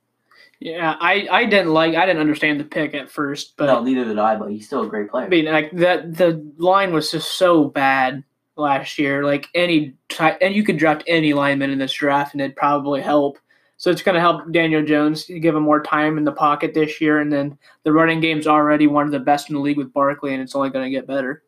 Yeah. 0.58 0.96
I, 0.98 1.28
I 1.30 1.44
didn't 1.44 1.72
like 1.72 1.94
I 1.94 2.06
didn't 2.06 2.20
understand 2.20 2.60
the 2.60 2.64
pick 2.64 2.94
at 2.94 3.10
first, 3.10 3.56
but 3.56 3.66
no, 3.66 3.82
neither 3.82 4.04
did 4.04 4.18
I, 4.18 4.36
but 4.36 4.50
he's 4.50 4.66
still 4.66 4.82
a 4.82 4.88
great 4.88 5.10
player. 5.10 5.26
I 5.26 5.28
mean, 5.28 5.46
like 5.46 5.70
that 5.72 6.16
the 6.16 6.50
line 6.56 6.92
was 6.92 7.10
just 7.10 7.36
so 7.36 7.64
bad 7.64 8.24
last 8.60 8.98
year. 8.98 9.24
Like 9.24 9.48
any 9.54 9.94
ty- 10.08 10.38
and 10.40 10.54
you 10.54 10.62
could 10.62 10.76
draft 10.78 11.02
any 11.06 11.32
lineman 11.32 11.70
in 11.70 11.78
this 11.78 11.92
draft, 11.92 12.34
and 12.34 12.40
it'd 12.40 12.56
probably 12.56 13.00
help. 13.00 13.38
So 13.76 13.90
it's 13.90 14.02
going 14.02 14.14
to 14.14 14.20
help 14.20 14.52
Daniel 14.52 14.84
Jones 14.84 15.24
give 15.24 15.54
him 15.56 15.62
more 15.62 15.82
time 15.82 16.18
in 16.18 16.24
the 16.24 16.32
pocket 16.32 16.74
this 16.74 17.00
year, 17.00 17.20
and 17.20 17.32
then 17.32 17.56
the 17.84 17.92
running 17.92 18.20
game's 18.20 18.46
already 18.46 18.86
one 18.86 19.06
of 19.06 19.10
the 19.12 19.18
best 19.18 19.48
in 19.48 19.54
the 19.54 19.60
league 19.62 19.78
with 19.78 19.92
Barkley, 19.94 20.34
and 20.34 20.42
it's 20.42 20.54
only 20.54 20.68
going 20.70 20.84
to 20.84 20.90
get 20.90 21.06
better. 21.06 21.42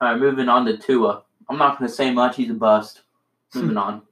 All 0.00 0.10
right, 0.10 0.18
moving 0.20 0.48
on 0.48 0.66
to 0.66 0.76
Tua. 0.76 1.22
I'm 1.48 1.56
not 1.58 1.78
going 1.78 1.88
to 1.88 1.94
say 1.94 2.10
much. 2.10 2.36
He's 2.36 2.50
a 2.50 2.54
bust. 2.54 3.02
Moving 3.54 3.76
on. 3.76 4.02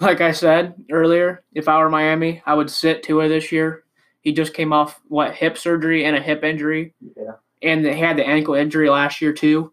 Like 0.00 0.20
I 0.20 0.32
said 0.32 0.74
earlier, 0.90 1.44
if 1.54 1.68
I 1.68 1.78
were 1.78 1.88
Miami, 1.88 2.42
I 2.44 2.54
would 2.54 2.68
sit 2.68 3.04
Tua 3.04 3.28
this 3.28 3.52
year. 3.52 3.84
He 4.22 4.32
just 4.32 4.52
came 4.54 4.72
off 4.72 5.00
what 5.08 5.34
hip 5.34 5.56
surgery 5.56 6.04
and 6.04 6.16
a 6.16 6.20
hip 6.20 6.42
injury. 6.42 6.92
Yeah. 7.16 7.32
and 7.62 7.84
they 7.84 7.96
had 7.96 8.16
the 8.16 8.26
ankle 8.26 8.54
injury 8.54 8.90
last 8.90 9.22
year 9.22 9.32
too. 9.32 9.72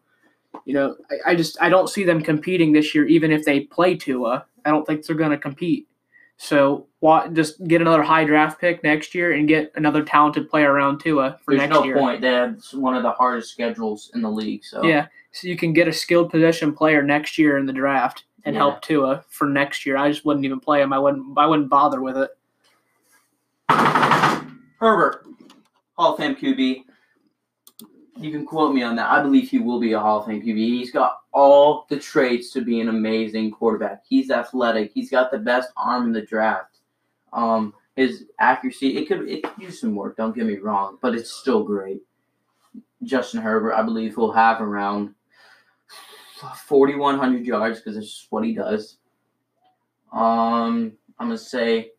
You 0.66 0.74
know, 0.74 0.96
I, 1.12 1.32
I 1.32 1.36
just 1.36 1.58
I 1.62 1.70
don't 1.70 1.90
see 1.90 2.04
them 2.04 2.22
competing 2.24 2.72
this 2.74 2.94
year, 2.94 3.06
even 3.08 3.32
if 3.32 3.46
they 3.46 3.62
play 3.62 3.96
Tua. 3.96 4.46
I 4.66 4.70
don't 4.72 4.86
think 4.86 5.06
they're 5.06 5.16
going 5.16 5.32
to 5.32 5.38
compete. 5.38 5.88
So 6.38 6.88
why, 7.00 7.28
just 7.28 7.62
get 7.68 7.82
another 7.82 8.02
high 8.02 8.24
draft 8.24 8.62
pick 8.62 8.82
next 8.84 9.14
year 9.14 9.34
and 9.34 9.48
get 9.48 9.72
another 9.76 10.04
talented 10.04 10.50
player 10.50 10.72
around 10.72 11.00
Tua 11.00 11.38
for 11.44 11.52
There's 11.54 11.68
next 11.70 11.74
no 11.74 11.84
year. 11.84 11.96
point. 11.96 12.22
They 12.22 12.30
have 12.32 12.62
one 12.74 12.96
of 12.96 13.04
the 13.04 13.12
hardest 13.12 13.52
schedules 13.52 14.10
in 14.16 14.22
the 14.22 14.30
league. 14.32 14.64
So 14.64 14.84
Yeah, 14.84 15.08
so 15.34 15.48
you 15.50 15.58
can 15.58 15.74
get 15.74 15.88
a 15.90 15.94
skilled 15.94 16.30
position 16.32 16.74
player 16.74 17.02
next 17.04 17.38
year 17.38 17.58
in 17.58 17.66
the 17.66 17.74
draft 17.74 18.24
and 18.46 18.56
Yeah. 18.56 18.60
help 18.62 18.82
Tua 18.82 19.26
for 19.28 19.48
next 19.48 19.86
year. 19.86 19.98
I 19.98 20.10
just 20.10 20.24
wouldn't 20.26 20.46
even 20.46 20.62
play 20.62 20.82
him. 20.82 20.94
I 20.94 21.00
wouldn't. 21.00 21.38
I 21.38 21.46
wouldn't 21.46 21.70
bother 21.70 22.02
with 22.02 22.16
it. 22.18 22.30
Herbert, 24.80 25.26
Hall 25.98 26.14
of 26.14 26.18
Fame 26.20 26.36
QB. 26.36 26.86
You 28.20 28.32
can 28.32 28.46
quote 28.46 28.76
me 28.76 28.84
on 28.84 28.98
that. 28.98 29.10
I 29.10 29.22
believe 29.22 29.50
he 29.50 29.60
will 29.60 29.80
be 29.80 29.94
a 29.94 30.00
Hall 30.00 30.20
of 30.20 30.26
Fame 30.26 30.42
QB. 30.42 30.58
He's 30.58 30.92
got 30.92 31.20
all 31.32 31.86
the 31.90 31.98
traits 31.98 32.52
to 32.52 32.62
be 32.62 32.82
an 32.82 32.90
amazing 32.90 33.52
quarterback. 33.52 34.04
He's 34.08 34.30
athletic. 34.30 34.92
He's 34.94 35.10
got 35.10 35.32
the 35.32 35.38
best 35.38 35.72
arm 35.78 36.08
in 36.08 36.12
the 36.12 36.22
draft. 36.22 36.80
Um, 37.32 37.74
his 37.96 38.26
accuracy 38.40 38.98
it 38.98 39.08
could 39.08 39.30
it 39.30 39.44
could 39.44 39.64
use 39.64 39.80
some 39.80 39.96
work. 39.96 40.18
Don't 40.18 40.36
get 40.36 40.46
me 40.46 40.58
wrong, 40.58 40.98
but 41.02 41.16
it's 41.16 41.32
still 41.32 41.64
great. 41.64 42.02
Justin 43.04 43.42
Herbert, 43.42 43.74
I 43.74 43.84
believe, 43.84 44.18
will 44.18 44.34
have 44.34 44.60
around 44.60 45.16
4,100 46.66 47.46
yards 47.46 47.80
because 47.80 47.96
it's 47.96 48.28
what 48.30 48.44
he 48.44 48.54
does. 48.54 48.98
Um, 50.12 50.94
I'm 51.20 51.28
gonna 51.28 51.38
say 51.38 51.92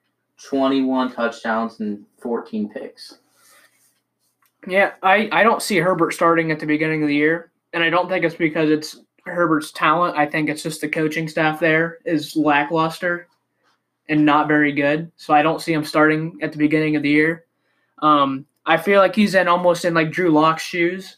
21 0.43 1.13
touchdowns 1.13 1.81
and 1.81 2.05
14 2.21 2.69
picks. 2.69 3.20
Yeah, 4.67 4.93
I, 5.03 5.29
I 5.33 5.43
don't 5.43 5.63
see 5.63 5.79
Herbert 5.79 6.13
starting 6.13 6.51
at 6.51 6.61
the 6.61 6.67
beginning 6.67 7.03
of 7.03 7.09
the 7.09 7.15
year, 7.15 7.51
and 7.73 7.83
I 7.83 7.91
don't 7.91 8.09
think 8.09 8.25
it's 8.25 8.35
because 8.35 8.71
it's 8.71 9.01
Herbert's 9.25 9.73
talent. 9.73 10.17
I 10.17 10.27
think 10.27 10.49
it's 10.49 10.63
just 10.63 10.81
the 10.81 10.89
coaching 10.89 11.29
staff 11.29 11.61
there 11.61 11.99
is 12.05 12.37
lackluster 12.37 13.29
and 14.09 14.27
not 14.27 14.49
very 14.49 14.73
good. 14.73 15.11
So 15.17 15.33
I 15.33 15.43
don't 15.43 15.63
see 15.63 15.73
him 15.73 15.85
starting 15.85 16.39
at 16.43 16.53
the 16.53 16.59
beginning 16.59 16.97
of 16.97 17.03
the 17.03 17.11
year. 17.11 17.47
Um, 18.03 18.47
I 18.67 18.77
feel 18.77 19.01
like 19.01 19.15
he's 19.15 19.35
in 19.35 19.49
almost 19.49 19.85
in 19.85 19.95
like 19.95 20.11
Drew 20.11 20.31
Lock's 20.31 20.63
shoes, 20.63 21.17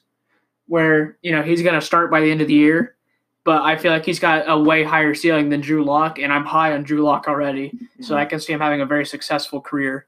where 0.67 1.19
you 1.23 1.33
know 1.33 1.43
he's 1.43 1.63
going 1.63 1.75
to 1.75 1.81
start 1.81 2.11
by 2.11 2.21
the 2.21 2.31
end 2.31 2.41
of 2.41 2.49
the 2.49 2.55
year, 2.55 2.97
but 3.45 3.63
I 3.63 3.77
feel 3.77 3.93
like 3.93 4.05
he's 4.05 4.21
got 4.21 4.49
a 4.49 4.59
way 4.59 4.85
higher 4.85 5.15
ceiling 5.15 5.49
than 5.49 5.61
Drew 5.61 5.85
Lock, 5.85 6.19
and 6.19 6.33
I'm 6.33 6.45
high 6.45 6.75
on 6.75 6.85
Drew 6.85 7.03
Lock 7.03 7.27
already. 7.27 7.73
So 8.01 8.17
I 8.17 8.25
can 8.25 8.41
see 8.41 8.53
him 8.53 8.61
having 8.61 8.81
a 8.81 8.87
very 8.87 9.05
successful 9.05 9.61
career. 9.61 10.07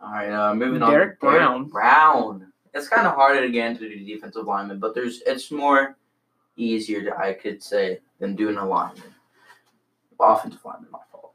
All 0.00 0.12
right, 0.12 0.30
uh, 0.30 0.54
moving 0.54 0.82
on. 0.82 0.90
Derrick 0.90 1.20
Brown. 1.20 1.64
Brown. 1.68 2.52
It's 2.74 2.88
kind 2.88 3.06
of 3.06 3.14
harder 3.14 3.44
again 3.44 3.74
to 3.74 3.80
get 3.80 3.92
into 3.92 4.04
the 4.04 4.14
defensive 4.14 4.46
lineman, 4.46 4.78
but 4.78 4.94
there's 4.94 5.22
it's 5.26 5.50
more 5.50 5.96
easier, 6.56 7.02
to, 7.04 7.18
I 7.18 7.32
could 7.32 7.62
say, 7.62 8.00
than 8.18 8.36
doing 8.36 8.56
a 8.56 8.66
lineman. 8.66 9.14
Offensive 10.20 10.64
lineman, 10.64 10.90
my 10.90 10.98
fault. 11.10 11.34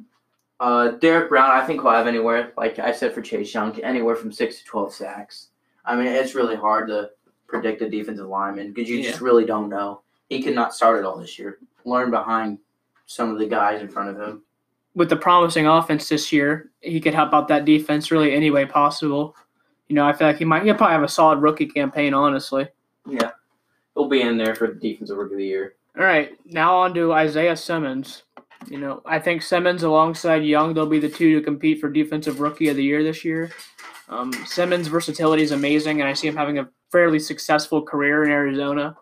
Uh, 0.60 0.92
Derrick 0.92 1.30
Brown, 1.30 1.50
I 1.50 1.66
think 1.66 1.84
will 1.84 1.92
have 1.92 2.06
anywhere, 2.06 2.54
like 2.58 2.78
I 2.78 2.92
said 2.92 3.14
for 3.14 3.22
Chase 3.22 3.52
Young, 3.54 3.80
anywhere 3.82 4.16
from 4.16 4.32
six 4.32 4.60
to 4.60 4.66
twelve 4.66 4.94
sacks. 4.94 5.48
I 5.84 5.96
mean, 5.96 6.06
it's 6.06 6.36
really 6.36 6.56
hard 6.56 6.88
to 6.90 7.10
predict 7.48 7.82
a 7.82 7.90
defensive 7.90 8.28
lineman 8.28 8.72
because 8.72 8.90
you 8.90 9.02
just 9.02 9.22
really 9.22 9.46
don't 9.46 9.70
know. 9.70 10.02
He 10.30 10.44
could 10.44 10.56
not 10.56 10.76
start 10.76 11.00
at 11.00 11.06
all 11.06 11.18
this 11.18 11.40
year. 11.40 11.58
Learn 11.84 12.12
behind 12.12 12.60
some 13.08 13.32
of 13.32 13.40
the 13.40 13.48
guys 13.48 13.82
in 13.82 13.90
front 13.90 14.10
of 14.10 14.22
him. 14.22 14.44
With 14.94 15.10
the 15.10 15.16
promising 15.16 15.68
offense 15.68 16.10
this 16.10 16.32
year, 16.32 16.72
he 16.82 17.00
could 17.00 17.14
help 17.14 17.34
out 17.34 17.48
that 17.48 17.66
defense 17.66 18.12
really 18.12 18.34
any 18.34 18.52
way 18.52 18.66
possible. 18.66 19.36
You 19.88 19.96
know, 19.96 20.06
I 20.06 20.14
feel 20.14 20.28
like 20.28 20.38
he 20.38 20.46
might 20.46 20.64
he'll 20.64 20.76
probably 20.76 20.94
have 20.94 21.04
a 21.04 21.08
solid 21.08 21.40
rookie 21.40 21.66
campaign, 21.66 22.14
honestly. 22.14 22.68
Yeah, 23.08 23.32
he'll 23.96 24.10
be 24.10 24.22
in 24.22 24.38
there 24.38 24.56
for 24.56 24.68
the 24.68 24.76
defensive 24.76 25.18
rookie 25.18 25.34
of 25.34 25.38
the 25.40 25.46
year. 25.46 25.76
All 25.98 26.06
right, 26.06 26.38
now 26.46 26.76
on 26.78 26.94
to 26.94 27.14
Isaiah 27.14 27.58
Simmons. 27.58 28.24
You 28.70 28.78
know, 28.78 29.02
I 29.06 29.20
think 29.20 29.42
Simmons 29.42 29.84
alongside 29.84 30.44
Young, 30.44 30.74
they'll 30.74 30.86
be 30.86 31.00
the 31.00 31.10
two 31.10 31.36
to 31.36 31.44
compete 31.44 31.82
for 31.82 31.90
Defensive 31.90 32.40
Rookie 32.40 32.70
of 32.70 32.76
the 32.76 32.84
Year 32.84 33.04
this 33.04 33.26
year. 33.26 33.52
Um, 34.08 34.32
Simmons' 34.46 34.88
versatility 34.88 35.42
is 35.42 35.52
amazing, 35.52 36.00
and 36.00 36.10
I 36.10 36.14
see 36.14 36.28
him 36.28 36.36
having 36.36 36.60
a 36.60 36.70
fairly 36.92 37.18
successful 37.18 37.82
career 37.82 38.24
in 38.24 38.30
Arizona. 38.30 38.96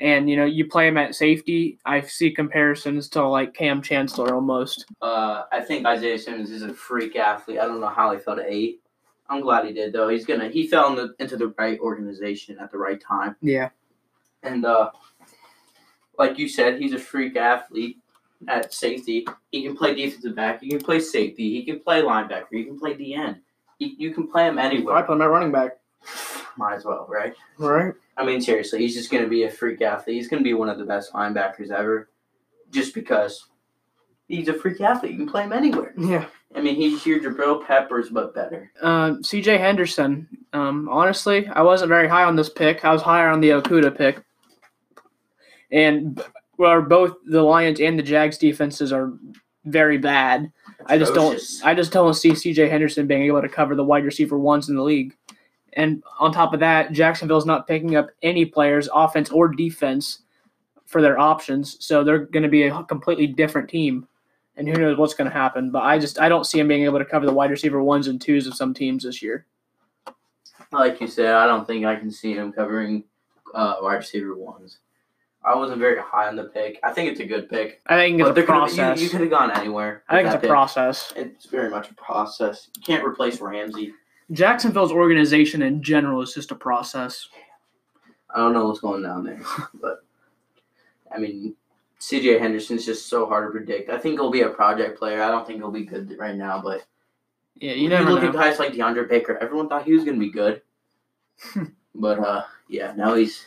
And 0.00 0.30
you 0.30 0.36
know, 0.36 0.44
you 0.44 0.68
play 0.68 0.86
him 0.86 0.96
at 0.96 1.14
safety. 1.14 1.78
I 1.84 2.00
see 2.00 2.30
comparisons 2.30 3.08
to 3.10 3.26
like 3.26 3.52
Kam 3.54 3.82
Chancellor 3.82 4.34
almost. 4.34 4.86
Uh, 5.02 5.42
I 5.50 5.60
think 5.60 5.86
Isaiah 5.86 6.18
Simmons 6.18 6.50
is 6.50 6.62
a 6.62 6.72
freak 6.72 7.16
athlete. 7.16 7.58
I 7.58 7.66
don't 7.66 7.80
know 7.80 7.88
how 7.88 8.12
he 8.12 8.18
fell 8.18 8.36
to 8.36 8.44
eight. 8.46 8.80
I'm 9.28 9.40
glad 9.40 9.66
he 9.66 9.72
did 9.72 9.92
though. 9.92 10.08
He's 10.08 10.24
gonna 10.24 10.48
he 10.48 10.68
fell 10.68 10.88
in 10.90 10.96
the, 10.96 11.14
into 11.18 11.36
the 11.36 11.48
right 11.58 11.78
organization 11.80 12.58
at 12.60 12.70
the 12.70 12.78
right 12.78 13.00
time. 13.00 13.36
Yeah. 13.42 13.70
And 14.44 14.64
uh, 14.64 14.90
like 16.18 16.38
you 16.38 16.48
said, 16.48 16.80
he's 16.80 16.92
a 16.92 16.98
freak 16.98 17.36
athlete 17.36 17.98
at 18.46 18.72
safety. 18.72 19.26
He 19.50 19.64
can 19.64 19.76
play 19.76 19.94
defensive 19.94 20.36
back. 20.36 20.62
He 20.62 20.70
can 20.70 20.78
play 20.78 21.00
safety. 21.00 21.50
He 21.50 21.64
can 21.64 21.80
play 21.80 22.02
linebacker. 22.02 22.46
He 22.52 22.64
can 22.64 22.78
play 22.78 22.94
the 22.94 23.14
end. 23.14 23.40
He, 23.78 23.96
you 23.98 24.14
can 24.14 24.28
play 24.28 24.46
him 24.46 24.58
I 24.58 24.64
anywhere. 24.66 25.02
put 25.02 25.12
him 25.14 25.22
at 25.22 25.30
running 25.30 25.52
back. 25.52 25.78
Might 26.58 26.74
as 26.74 26.84
well, 26.84 27.06
right? 27.08 27.34
Right. 27.56 27.94
I 28.16 28.24
mean, 28.24 28.40
seriously, 28.40 28.80
he's 28.80 28.94
just 28.94 29.10
going 29.10 29.22
to 29.22 29.30
be 29.30 29.44
a 29.44 29.50
freak 29.50 29.80
athlete. 29.80 30.16
He's 30.16 30.28
going 30.28 30.42
to 30.42 30.44
be 30.44 30.54
one 30.54 30.68
of 30.68 30.76
the 30.76 30.84
best 30.84 31.12
linebackers 31.12 31.70
ever, 31.70 32.10
just 32.72 32.94
because 32.94 33.46
he's 34.26 34.48
a 34.48 34.54
freak 34.54 34.80
athlete. 34.80 35.12
You 35.12 35.18
can 35.18 35.28
play 35.28 35.44
him 35.44 35.52
anywhere. 35.52 35.94
Yeah. 35.96 36.26
I 36.56 36.60
mean, 36.60 36.74
he's 36.74 37.06
your 37.06 37.20
Jabril 37.20 37.64
Peppers, 37.64 38.08
but 38.08 38.34
better. 38.34 38.72
Um, 38.82 39.22
C.J. 39.22 39.58
Henderson. 39.58 40.26
Um, 40.52 40.88
honestly, 40.88 41.46
I 41.46 41.62
wasn't 41.62 41.90
very 41.90 42.08
high 42.08 42.24
on 42.24 42.36
this 42.36 42.48
pick. 42.48 42.84
I 42.84 42.92
was 42.92 43.02
higher 43.02 43.28
on 43.28 43.40
the 43.40 43.50
Okudah 43.50 43.96
pick. 43.96 44.22
And 45.70 46.16
b- 46.16 46.22
well, 46.56 46.82
both 46.82 47.16
the 47.26 47.42
Lions 47.42 47.80
and 47.80 47.98
the 47.98 48.02
Jags 48.02 48.38
defenses 48.38 48.92
are 48.92 49.12
very 49.66 49.98
bad. 49.98 50.50
I 50.86 50.96
just 50.96 51.14
don't. 51.14 51.40
I 51.62 51.74
just 51.74 51.92
don't 51.92 52.14
see 52.14 52.34
C.J. 52.34 52.68
Henderson 52.68 53.06
being 53.06 53.22
able 53.22 53.42
to 53.42 53.48
cover 53.48 53.76
the 53.76 53.84
wide 53.84 54.04
receiver 54.04 54.38
ones 54.38 54.68
in 54.70 54.74
the 54.74 54.82
league. 54.82 55.14
And 55.78 56.02
on 56.18 56.32
top 56.32 56.52
of 56.52 56.60
that, 56.60 56.90
Jacksonville's 56.90 57.46
not 57.46 57.68
picking 57.68 57.94
up 57.94 58.10
any 58.24 58.44
players, 58.44 58.88
offense 58.92 59.30
or 59.30 59.46
defense, 59.46 60.22
for 60.86 61.00
their 61.00 61.20
options. 61.20 61.76
So 61.78 62.02
they're 62.02 62.18
going 62.18 62.42
to 62.42 62.48
be 62.48 62.64
a 62.64 62.82
completely 62.82 63.28
different 63.28 63.70
team. 63.70 64.08
And 64.56 64.66
who 64.66 64.74
knows 64.74 64.98
what's 64.98 65.14
going 65.14 65.30
to 65.30 65.36
happen? 65.36 65.70
But 65.70 65.84
I 65.84 66.00
just 66.00 66.18
I 66.18 66.28
don't 66.28 66.46
see 66.46 66.58
him 66.58 66.66
being 66.66 66.82
able 66.82 66.98
to 66.98 67.04
cover 67.04 67.26
the 67.26 67.32
wide 67.32 67.52
receiver 67.52 67.80
ones 67.80 68.08
and 68.08 68.20
twos 68.20 68.48
of 68.48 68.54
some 68.54 68.74
teams 68.74 69.04
this 69.04 69.22
year. 69.22 69.46
Like 70.72 71.00
you 71.00 71.06
said, 71.06 71.34
I 71.34 71.46
don't 71.46 71.64
think 71.64 71.86
I 71.86 71.94
can 71.94 72.10
see 72.10 72.34
him 72.34 72.52
covering 72.52 73.04
uh, 73.54 73.76
wide 73.80 73.96
receiver 73.96 74.36
ones. 74.36 74.78
I 75.44 75.54
wasn't 75.54 75.78
very 75.78 76.00
high 76.02 76.26
on 76.26 76.34
the 76.34 76.44
pick. 76.44 76.80
I 76.82 76.92
think 76.92 77.12
it's 77.12 77.20
a 77.20 77.24
good 77.24 77.48
pick. 77.48 77.80
I 77.86 77.96
think 77.96 78.18
it's 78.18 78.28
But 78.28 78.36
a 78.36 78.42
process. 78.42 78.98
You, 78.98 79.04
you 79.04 79.10
could 79.10 79.20
have 79.20 79.30
gone 79.30 79.52
anywhere. 79.52 80.02
I 80.08 80.16
think 80.16 80.26
it's 80.26 80.34
a 80.34 80.40
pick. 80.40 80.50
process. 80.50 81.12
It's 81.14 81.46
very 81.46 81.70
much 81.70 81.88
a 81.88 81.94
process. 81.94 82.68
You 82.76 82.82
can't 82.82 83.04
replace 83.04 83.40
Ramsey. 83.40 83.94
Jacksonville's 84.32 84.92
organization 84.92 85.62
in 85.62 85.82
general 85.82 86.22
is 86.22 86.34
just 86.34 86.50
a 86.50 86.54
process. 86.54 87.28
I 88.34 88.38
don't 88.38 88.52
know 88.52 88.66
what's 88.66 88.80
going 88.80 89.02
down 89.02 89.24
there, 89.24 89.40
but 89.80 90.04
I 91.14 91.18
mean, 91.18 91.54
CJ 92.00 92.38
Henderson's 92.38 92.84
just 92.84 93.08
so 93.08 93.26
hard 93.26 93.48
to 93.48 93.50
predict. 93.50 93.90
I 93.90 93.98
think 93.98 94.18
he'll 94.18 94.30
be 94.30 94.42
a 94.42 94.50
project 94.50 94.98
player. 94.98 95.22
I 95.22 95.28
don't 95.28 95.46
think 95.46 95.58
he'll 95.60 95.70
be 95.70 95.84
good 95.84 96.14
right 96.18 96.36
now, 96.36 96.60
but 96.62 96.84
Yeah, 97.56 97.72
you, 97.72 97.84
you 97.84 97.88
never 97.88 98.10
look 98.10 98.22
know. 98.22 98.28
at 98.28 98.34
guys 98.34 98.58
like 98.58 98.72
DeAndre 98.72 99.08
Baker. 99.08 99.38
Everyone 99.38 99.68
thought 99.68 99.84
he 99.84 99.94
was 99.94 100.04
going 100.04 100.20
to 100.20 100.24
be 100.24 100.30
good, 100.30 100.60
but 101.94 102.18
uh, 102.18 102.44
yeah, 102.68 102.92
now 102.96 103.14
he's 103.14 103.46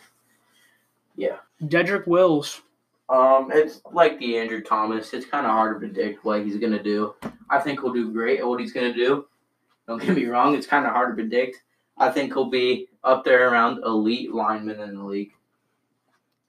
yeah. 1.15 1.37
Jedrick 1.63 2.07
Wills. 2.07 2.61
Um, 3.07 3.51
it's 3.53 3.81
like 3.91 4.17
the 4.19 4.37
Andrew 4.37 4.61
Thomas. 4.63 5.13
It's 5.13 5.25
kind 5.25 5.45
of 5.45 5.51
hard 5.51 5.75
to 5.75 5.79
predict 5.79 6.23
what 6.23 6.43
he's 6.45 6.57
gonna 6.57 6.81
do. 6.81 7.13
I 7.49 7.59
think 7.59 7.81
he'll 7.81 7.91
do 7.91 8.11
great 8.11 8.39
at 8.39 8.47
what 8.47 8.59
he's 8.61 8.71
gonna 8.71 8.93
do. 8.93 9.27
Don't 9.87 10.01
get 10.01 10.15
me 10.15 10.25
wrong; 10.25 10.55
it's 10.55 10.67
kind 10.67 10.85
of 10.85 10.93
hard 10.93 11.09
to 11.11 11.21
predict. 11.21 11.63
I 11.97 12.09
think 12.09 12.33
he'll 12.33 12.49
be 12.49 12.87
up 13.03 13.23
there 13.23 13.49
around 13.49 13.83
elite 13.83 14.33
lineman 14.33 14.79
in 14.79 14.95
the 14.95 15.03
league. 15.03 15.31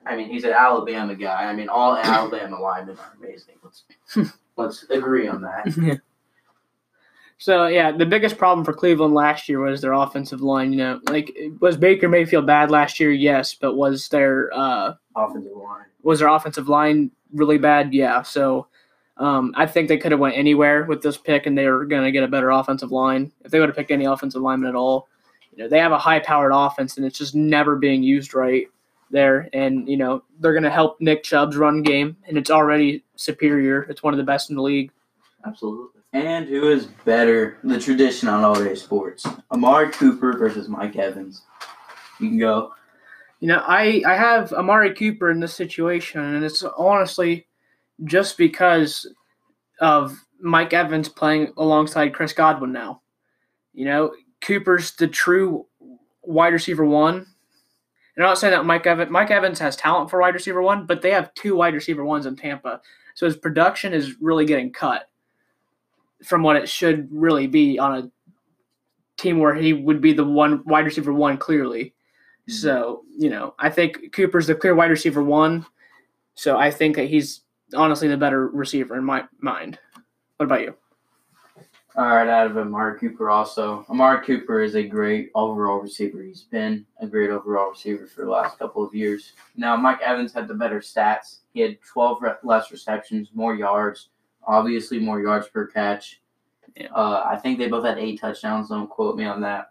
I 0.04 0.16
mean, 0.16 0.28
he's 0.28 0.44
an 0.44 0.52
Alabama 0.52 1.14
guy. 1.14 1.44
I 1.44 1.54
mean, 1.54 1.68
all 1.68 1.96
Alabama 2.02 2.60
linemen 2.60 2.96
are 2.98 3.16
amazing. 3.18 3.54
Let's 3.62 3.84
let's 4.56 4.84
agree 4.90 5.28
on 5.28 5.42
that. 5.42 6.00
So 7.42 7.66
yeah, 7.66 7.90
the 7.90 8.06
biggest 8.06 8.38
problem 8.38 8.64
for 8.64 8.72
Cleveland 8.72 9.14
last 9.14 9.48
year 9.48 9.58
was 9.58 9.80
their 9.80 9.94
offensive 9.94 10.42
line. 10.42 10.70
You 10.72 10.78
know, 10.78 11.00
like 11.08 11.36
was 11.58 11.76
Baker 11.76 12.08
Mayfield 12.08 12.46
bad 12.46 12.70
last 12.70 13.00
year? 13.00 13.10
Yes, 13.10 13.52
but 13.52 13.74
was 13.74 14.08
their 14.10 14.48
uh, 14.54 14.94
Offensive 15.16 15.50
line. 15.56 15.86
was 16.04 16.20
their 16.20 16.28
offensive 16.28 16.68
line 16.68 17.10
really 17.32 17.58
bad? 17.58 17.92
Yeah. 17.92 18.22
So 18.22 18.68
um, 19.16 19.52
I 19.56 19.66
think 19.66 19.88
they 19.88 19.98
could 19.98 20.12
have 20.12 20.20
went 20.20 20.36
anywhere 20.36 20.84
with 20.84 21.02
this 21.02 21.16
pick, 21.16 21.46
and 21.46 21.56
they 21.56 21.66
were 21.66 21.84
going 21.84 22.04
to 22.04 22.12
get 22.12 22.24
a 22.24 22.28
better 22.28 22.50
offensive 22.50 22.92
line 22.92 23.30
if 23.44 23.50
they 23.50 23.60
would 23.60 23.68
have 23.68 23.76
picked 23.76 23.90
any 23.90 24.06
offensive 24.06 24.42
lineman 24.42 24.70
at 24.70 24.74
all. 24.74 25.08
You 25.52 25.62
know, 25.62 25.68
they 25.68 25.78
have 25.78 25.92
a 25.92 25.98
high-powered 25.98 26.52
offense, 26.54 26.96
and 26.96 27.04
it's 27.04 27.18
just 27.18 27.34
never 27.34 27.76
being 27.76 28.02
used 28.02 28.34
right 28.34 28.66
there. 29.10 29.48
And 29.52 29.86
you 29.86 29.96
know, 29.98 30.24
they're 30.40 30.54
going 30.54 30.62
to 30.62 30.70
help 30.70 31.00
Nick 31.00 31.22
Chubb's 31.22 31.56
run 31.56 31.82
game, 31.82 32.16
and 32.26 32.38
it's 32.38 32.50
already 32.50 33.04
superior. 33.16 33.82
It's 33.82 34.02
one 34.02 34.14
of 34.14 34.18
the 34.18 34.24
best 34.24 34.50
in 34.50 34.56
the 34.56 34.62
league. 34.62 34.90
Absolutely. 35.44 36.00
And 36.14 36.46
who 36.46 36.70
is 36.70 36.86
better? 37.04 37.58
The 37.64 37.80
tradition 37.80 38.28
on 38.28 38.44
all 38.44 38.54
day 38.54 38.74
sports: 38.74 39.26
Amari 39.50 39.90
Cooper 39.90 40.36
versus 40.38 40.68
Mike 40.68 40.96
Evans. 40.96 41.42
You 42.18 42.28
can 42.28 42.38
go. 42.38 42.72
You 43.40 43.48
know, 43.48 43.62
I, 43.66 44.02
I 44.06 44.14
have 44.14 44.52
Amari 44.52 44.94
Cooper 44.94 45.30
in 45.30 45.40
this 45.40 45.54
situation, 45.54 46.20
and 46.20 46.44
it's 46.44 46.62
honestly 46.62 47.46
just 48.04 48.36
because 48.38 49.06
of 49.80 50.16
Mike 50.40 50.72
Evans 50.72 51.08
playing 51.08 51.52
alongside 51.56 52.14
Chris 52.14 52.32
Godwin 52.32 52.72
now. 52.72 53.02
You 53.72 53.86
know, 53.86 54.14
Cooper's 54.44 54.92
the 54.92 55.08
true 55.08 55.66
wide 56.22 56.52
receiver 56.52 56.84
one. 56.84 57.26
And 58.14 58.24
I'm 58.24 58.30
not 58.30 58.38
saying 58.38 58.52
that 58.52 58.66
Mike 58.66 58.86
Evans 58.86 59.10
Mike 59.10 59.30
Evans 59.30 59.58
has 59.58 59.76
talent 59.76 60.10
for 60.10 60.20
wide 60.20 60.34
receiver 60.34 60.62
one, 60.62 60.86
but 60.86 61.00
they 61.00 61.10
have 61.10 61.32
two 61.34 61.56
wide 61.56 61.74
receiver 61.74 62.04
ones 62.04 62.26
in 62.26 62.36
Tampa. 62.36 62.80
So 63.14 63.26
his 63.26 63.36
production 63.36 63.92
is 63.92 64.20
really 64.20 64.44
getting 64.44 64.72
cut 64.72 65.08
from 66.22 66.42
what 66.42 66.56
it 66.56 66.68
should 66.68 67.08
really 67.10 67.46
be 67.46 67.78
on 67.78 67.98
a 67.98 68.10
team 69.16 69.38
where 69.38 69.54
he 69.54 69.72
would 69.72 70.00
be 70.00 70.12
the 70.12 70.24
one 70.24 70.62
wide 70.64 70.84
receiver 70.84 71.12
one 71.12 71.38
clearly. 71.38 71.84
Mm-hmm. 72.48 72.52
So, 72.52 73.02
you 73.16 73.30
know, 73.30 73.54
I 73.58 73.70
think 73.70 74.12
Cooper's 74.12 74.46
the 74.46 74.54
clear 74.54 74.74
wide 74.74 74.90
receiver 74.90 75.22
one. 75.22 75.66
So 76.34 76.56
I 76.56 76.70
think 76.70 76.96
that 76.96 77.08
he's 77.08 77.41
honestly 77.74 78.08
the 78.08 78.16
better 78.16 78.48
receiver 78.48 78.96
in 78.96 79.04
my 79.04 79.24
mind. 79.40 79.78
What 80.36 80.46
about 80.46 80.62
you? 80.62 80.74
All 81.94 82.06
right, 82.06 82.26
out 82.26 82.50
of 82.50 82.56
Amari 82.56 82.98
Cooper 82.98 83.28
also. 83.28 83.84
Amari 83.90 84.24
Cooper 84.24 84.62
is 84.62 84.76
a 84.76 84.82
great 84.82 85.30
overall 85.34 85.78
receiver. 85.78 86.22
He's 86.22 86.44
been 86.44 86.86
a 87.00 87.06
great 87.06 87.28
overall 87.28 87.70
receiver 87.70 88.06
for 88.06 88.24
the 88.24 88.30
last 88.30 88.58
couple 88.58 88.82
of 88.82 88.94
years. 88.94 89.32
Now, 89.56 89.76
Mike 89.76 90.00
Evans 90.00 90.32
had 90.32 90.48
the 90.48 90.54
better 90.54 90.80
stats. 90.80 91.40
He 91.52 91.60
had 91.60 91.76
12 91.82 92.22
re- 92.22 92.32
less 92.44 92.70
receptions, 92.72 93.28
more 93.34 93.54
yards, 93.54 94.08
obviously 94.46 95.00
more 95.00 95.20
yards 95.20 95.48
per 95.48 95.66
catch. 95.66 96.22
Yeah. 96.76 96.88
Uh, 96.94 97.26
I 97.30 97.36
think 97.36 97.58
they 97.58 97.68
both 97.68 97.84
had 97.84 97.98
eight 97.98 98.18
touchdowns. 98.18 98.70
Don't 98.70 98.88
quote 98.88 99.16
me 99.16 99.26
on 99.26 99.42
that. 99.42 99.66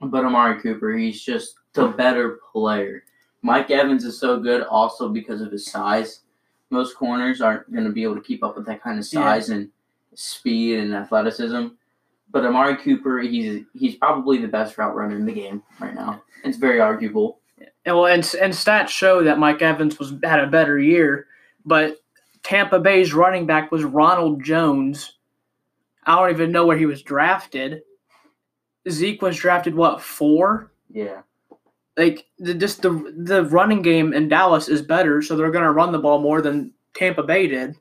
But 0.00 0.24
Amari 0.24 0.60
Cooper, 0.62 0.96
he's 0.96 1.20
just 1.20 1.56
the 1.72 1.88
better 1.88 2.38
player. 2.52 3.02
Mike 3.42 3.72
Evans 3.72 4.04
is 4.04 4.20
so 4.20 4.38
good 4.38 4.62
also 4.62 5.08
because 5.08 5.40
of 5.40 5.50
his 5.50 5.66
size. 5.66 6.20
Most 6.70 6.96
corners 6.96 7.40
aren't 7.40 7.70
going 7.72 7.84
to 7.84 7.90
be 7.90 8.02
able 8.04 8.14
to 8.14 8.20
keep 8.20 8.42
up 8.44 8.56
with 8.56 8.66
that 8.66 8.82
kind 8.82 8.98
of 8.98 9.04
Yeah. 9.12 9.20
size 9.22 9.50
and 9.50 9.68
speed 10.14 10.78
and 10.78 10.94
athleticism. 10.94 11.68
But 12.32 12.46
Amari 12.46 12.76
Cooper, 12.76 13.18
he's 13.18 13.64
he's 13.74 13.96
probably 13.96 14.38
the 14.38 14.48
best 14.48 14.78
route 14.78 14.94
runner 14.94 15.16
in 15.16 15.26
the 15.26 15.32
game 15.32 15.62
right 15.80 15.94
now. 15.94 16.22
It's 16.44 16.56
very 16.56 16.80
arguable. 16.80 17.40
And 17.84 17.96
well, 17.96 18.06
and, 18.06 18.22
and 18.40 18.52
stats 18.52 18.88
show 18.88 19.22
that 19.24 19.38
Mike 19.38 19.62
Evans 19.62 19.98
was 19.98 20.14
had 20.22 20.38
a 20.40 20.46
better 20.46 20.78
year, 20.78 21.26
but 21.64 21.96
Tampa 22.42 22.78
Bay's 22.78 23.12
running 23.12 23.46
back 23.46 23.72
was 23.72 23.82
Ronald 23.84 24.42
Jones. 24.44 25.18
I 26.04 26.14
don't 26.16 26.30
even 26.30 26.52
know 26.52 26.66
where 26.66 26.78
he 26.78 26.86
was 26.86 27.02
drafted. 27.02 27.82
Zeke 28.88 29.20
was 29.22 29.36
drafted 29.36 29.74
what 29.74 30.00
four? 30.00 30.70
Yeah. 30.90 31.22
Like 32.00 32.26
the, 32.38 32.54
just 32.54 32.82
the 32.82 33.12
the 33.16 33.44
running 33.44 33.82
game 33.82 34.14
in 34.14 34.28
Dallas 34.28 34.68
is 34.68 34.80
better, 34.80 35.20
so 35.20 35.36
they're 35.36 35.50
gonna 35.50 35.72
run 35.72 35.92
the 35.92 35.98
ball 35.98 36.18
more 36.18 36.40
than 36.40 36.72
Tampa 36.94 37.22
Bay 37.22 37.46
did. 37.46 37.76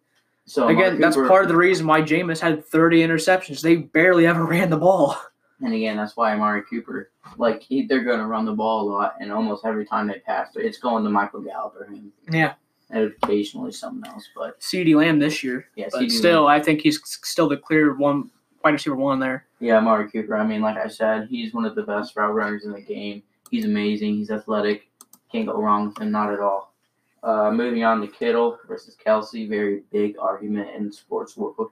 So 0.46 0.68
Again, 0.68 1.00
that's 1.00 1.16
part 1.16 1.44
of 1.44 1.48
the 1.48 1.56
reason 1.56 1.86
why 1.86 2.02
Jameis 2.02 2.40
had 2.40 2.66
30 2.66 3.02
interceptions. 3.02 3.62
They 3.62 3.76
barely 3.76 4.26
ever 4.26 4.46
ran 4.48 4.72
the 4.72 4.78
ball. 4.78 5.16
And 5.62 5.74
again, 5.74 5.96
that's 5.96 6.18
why 6.18 6.34
Amari 6.34 6.64
Cooper, 6.68 7.12
like 7.38 7.62
he, 7.62 7.86
they're 7.86 8.04
going 8.04 8.20
to 8.20 8.26
run 8.26 8.46
the 8.46 8.54
ball 8.54 8.82
a 8.82 8.88
lot, 8.90 9.16
and 9.20 9.32
almost 9.32 9.64
every 9.66 9.86
time 9.86 10.08
they 10.08 10.20
pass, 10.20 10.56
it, 10.56 10.66
it's 10.66 10.80
going 10.80 11.04
to 11.04 11.10
Michael 11.10 11.42
Gallup 11.42 11.76
or 11.80 11.86
him, 11.86 12.12
Yeah, 12.32 12.54
and 12.90 13.14
occasionally 13.24 13.72
someone 13.74 14.10
else. 14.10 14.28
But 14.36 14.60
CeeDee 14.60 14.96
Lamb 14.96 15.20
this 15.20 15.44
year, 15.44 15.68
yeah, 15.76 15.90
but 15.92 16.10
still, 16.10 16.48
I 16.48 16.60
think 16.60 16.82
he's 16.82 17.00
still 17.04 17.48
the 17.48 17.58
clear 17.58 17.96
one 17.96 18.32
wide 18.64 18.72
receiver 18.72 18.96
one 18.96 19.20
there. 19.20 19.46
Yeah, 19.60 19.78
Amari 19.78 20.10
Cooper. 20.10 20.36
I 20.36 20.48
mean, 20.48 20.62
like 20.62 20.78
I 20.78 20.88
said, 20.88 21.28
he's 21.30 21.54
one 21.54 21.66
of 21.66 21.76
the 21.76 21.84
best 21.84 22.16
route 22.16 22.34
runners 22.34 22.66
in 22.66 22.72
the 22.72 22.82
game. 22.82 23.22
He's 23.50 23.66
amazing. 23.66 24.16
He's 24.16 24.32
athletic. 24.32 24.90
Can't 25.32 25.48
go 25.48 25.62
wrong 25.62 25.90
with 25.90 26.00
him, 26.00 26.12
not 26.12 26.34
at 26.34 26.40
all. 26.40 26.74
Uh, 27.22 27.52
moving 27.52 27.84
on 27.84 28.02
to 28.02 28.08
Kittle 28.08 28.58
versus 28.68 28.96
Kelce. 29.06 29.48
Very 29.50 29.84
big 29.92 30.18
argument 30.20 30.70
in 30.76 30.92
sports 30.92 31.36
world. 31.36 31.72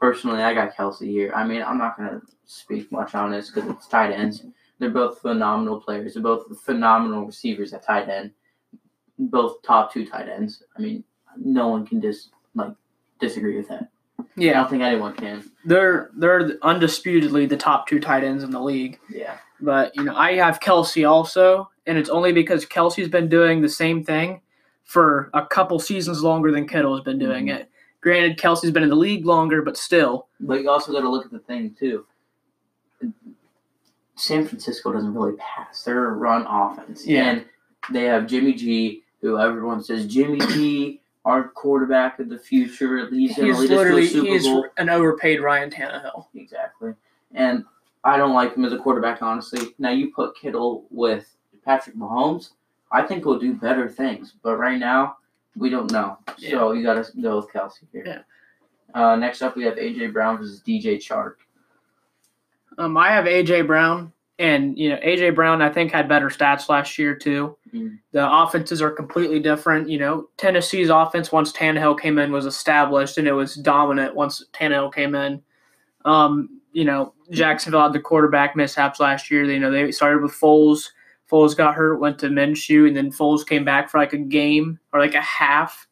Personally, 0.00 0.42
I 0.42 0.52
got 0.52 0.74
Kelce 0.74 1.06
here. 1.06 1.32
I 1.34 1.46
mean, 1.46 1.62
I'm 1.62 1.78
not 1.78 1.96
going 1.96 2.10
to 2.10 2.22
speak 2.44 2.90
much 2.90 3.14
on 3.14 3.30
this 3.30 3.50
because 3.50 3.70
it's 3.70 3.86
tight 3.86 4.10
ends. 4.12 4.44
They're 4.78 4.90
both 4.90 5.20
phenomenal 5.20 5.80
players. 5.80 6.14
They're 6.14 6.22
both 6.22 6.60
phenomenal 6.62 7.24
receivers 7.24 7.72
at 7.72 7.84
tight 7.84 8.08
end. 8.08 8.32
Both 9.18 9.62
top 9.62 9.92
two 9.92 10.04
tight 10.04 10.28
ends. 10.28 10.64
I 10.76 10.80
mean, 10.80 11.04
no 11.36 11.68
one 11.68 11.86
can 11.86 12.00
dis 12.00 12.30
like 12.56 12.72
disagree 13.20 13.56
with 13.56 13.68
that. 13.68 13.88
Yeah, 14.36 14.52
I 14.52 14.54
don't 14.54 14.70
think 14.70 14.82
anyone 14.82 15.14
can. 15.14 15.50
they're 15.64 16.10
they're 16.16 16.58
undisputedly 16.62 17.46
the 17.46 17.56
top 17.56 17.86
two 17.86 18.00
tight 18.00 18.24
ends 18.24 18.42
in 18.42 18.50
the 18.50 18.60
league. 18.60 18.98
Yeah. 19.08 19.36
But 19.62 19.94
you 19.96 20.02
know, 20.04 20.14
I 20.16 20.34
have 20.34 20.60
Kelce 20.60 21.08
also, 21.08 21.70
and 21.86 21.96
it's 21.96 22.10
only 22.10 22.32
because 22.32 22.66
Kelce's 22.66 23.08
been 23.08 23.28
doing 23.28 23.62
the 23.62 23.68
same 23.68 24.04
thing 24.04 24.40
for 24.84 25.30
a 25.32 25.46
couple 25.46 25.78
seasons 25.78 26.22
longer 26.22 26.50
than 26.50 26.66
Kittle 26.68 26.94
has 26.96 27.04
been 27.04 27.18
doing 27.18 27.46
Mhm. 27.46 27.54
it. 27.60 27.70
Granted, 28.00 28.36
Kelce's 28.36 28.72
been 28.72 28.82
in 28.82 28.88
the 28.88 28.96
league 28.96 29.24
longer, 29.24 29.62
but 29.62 29.76
still, 29.76 30.26
But 30.40 30.60
you 30.62 30.68
also 30.68 30.90
got 30.92 31.02
to 31.02 31.08
look 31.08 31.24
at 31.24 31.30
the 31.30 31.38
thing 31.38 31.74
too. 31.78 32.04
San 34.16 34.46
Francisco 34.46 34.92
doesn't 34.92 35.14
really 35.14 35.36
pass; 35.38 35.84
they're 35.84 36.06
a 36.08 36.12
run 36.12 36.44
offense, 36.48 37.06
Yeah. 37.06 37.30
and 37.30 37.44
they 37.90 38.04
have 38.04 38.26
Jimmy 38.26 38.52
G, 38.52 39.02
who 39.20 39.38
everyone 39.38 39.82
says 39.82 40.06
Jimmy 40.06 40.38
G, 40.40 41.00
our 41.24 41.48
quarterback 41.48 42.18
of 42.18 42.28
the 42.28 42.38
future. 42.38 42.96
Going 42.98 43.10
to 43.10 43.16
he's 43.16 43.38
lead 43.38 43.50
us 43.52 43.58
to 43.58 43.64
a 43.64 43.76
literally 43.76 44.06
he's 44.06 44.46
an 44.76 44.88
overpaid 44.88 45.40
Ryan 45.40 45.70
Tannehill. 45.70 46.26
Exactly, 46.34 46.94
and 47.32 47.64
I 48.04 48.16
don't 48.16 48.34
like 48.34 48.56
him 48.56 48.64
as 48.64 48.72
a 48.72 48.78
quarterback, 48.78 49.22
honestly. 49.22 49.74
Now 49.78 49.90
you 49.90 50.12
put 50.12 50.36
Kittle 50.36 50.86
with 50.90 51.36
Patrick 51.64 51.96
Mahomes, 51.96 52.50
I 52.90 53.02
think 53.02 53.24
we'll 53.24 53.38
do 53.38 53.54
better 53.54 53.88
things. 53.88 54.34
But 54.42 54.56
right 54.56 54.78
now, 54.78 55.16
we 55.56 55.70
don't 55.70 55.90
know. 55.90 56.18
So 56.38 56.72
you 56.72 56.82
got 56.82 57.04
to 57.04 57.20
go 57.20 57.36
with 57.36 57.48
Kelce 57.48 57.78
here. 57.92 58.04
Yeah. 58.06 58.20
Uh, 58.94 59.16
next 59.16 59.42
up, 59.42 59.56
we 59.56 59.64
have 59.64 59.76
AJ 59.76 60.12
Brown 60.12 60.38
versus 60.38 60.62
DJ 60.66 60.96
Chark. 60.98 61.34
Um, 62.78 62.96
I 62.96 63.10
have 63.10 63.24
AJ 63.24 63.66
Brown, 63.66 64.12
and 64.38 64.78
you 64.78 64.90
know 64.90 64.96
AJ 64.96 65.34
Brown 65.34 65.62
I 65.62 65.70
think 65.70 65.92
had 65.92 66.08
better 66.08 66.28
stats 66.28 66.68
last 66.68 66.98
year 66.98 67.14
too. 67.14 67.56
Mm. 67.72 67.98
The 68.12 68.30
offenses 68.30 68.82
are 68.82 68.90
completely 68.90 69.40
different. 69.40 69.88
You 69.88 69.98
know 69.98 70.28
Tennessee's 70.36 70.90
offense 70.90 71.32
once 71.32 71.52
Tannehill 71.52 72.00
came 72.00 72.18
in 72.18 72.32
was 72.32 72.46
established, 72.46 73.16
and 73.18 73.28
it 73.28 73.32
was 73.32 73.54
dominant 73.56 74.14
once 74.14 74.44
Tannehill 74.52 74.92
came 74.92 75.14
in. 75.14 75.42
Um, 76.04 76.61
you 76.72 76.84
know 76.84 77.14
Jacksonville 77.30 77.82
had 77.82 77.92
the 77.92 78.00
quarterback 78.00 78.56
mishaps 78.56 79.00
last 79.00 79.30
year. 79.30 79.44
You 79.44 79.58
know 79.60 79.70
they 79.70 79.90
started 79.92 80.22
with 80.22 80.32
Foles. 80.32 80.90
Foles 81.30 81.56
got 81.56 81.74
hurt, 81.74 81.98
went 82.00 82.18
to 82.18 82.26
Minshew, 82.26 82.86
and 82.86 82.96
then 82.96 83.10
Foles 83.10 83.46
came 83.46 83.64
back 83.64 83.88
for 83.88 83.98
like 83.98 84.12
a 84.12 84.18
game 84.18 84.78
or 84.92 85.00
like 85.00 85.14
a 85.14 85.20
half, 85.22 85.86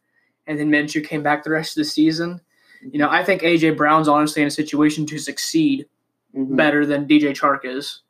and 0.47 0.59
then 0.59 0.71
Minshew 0.71 1.07
came 1.07 1.23
back 1.23 1.43
the 1.45 1.51
rest 1.51 1.77
of 1.77 1.81
the 1.81 1.85
season. 1.89 2.41
You 2.83 2.99
know, 2.99 3.09
I 3.11 3.25
think 3.25 3.43
AJ 3.43 3.77
Brown's 3.77 4.09
honestly 4.09 4.43
in 4.43 4.49
a 4.49 4.51
situation 4.51 5.07
to 5.07 5.19
succeed 5.19 5.87
Mhm. 6.35 6.57
better 6.57 6.87
than 6.87 7.07
DJ 7.07 7.31
Chark 7.33 7.65
is. 7.65 8.03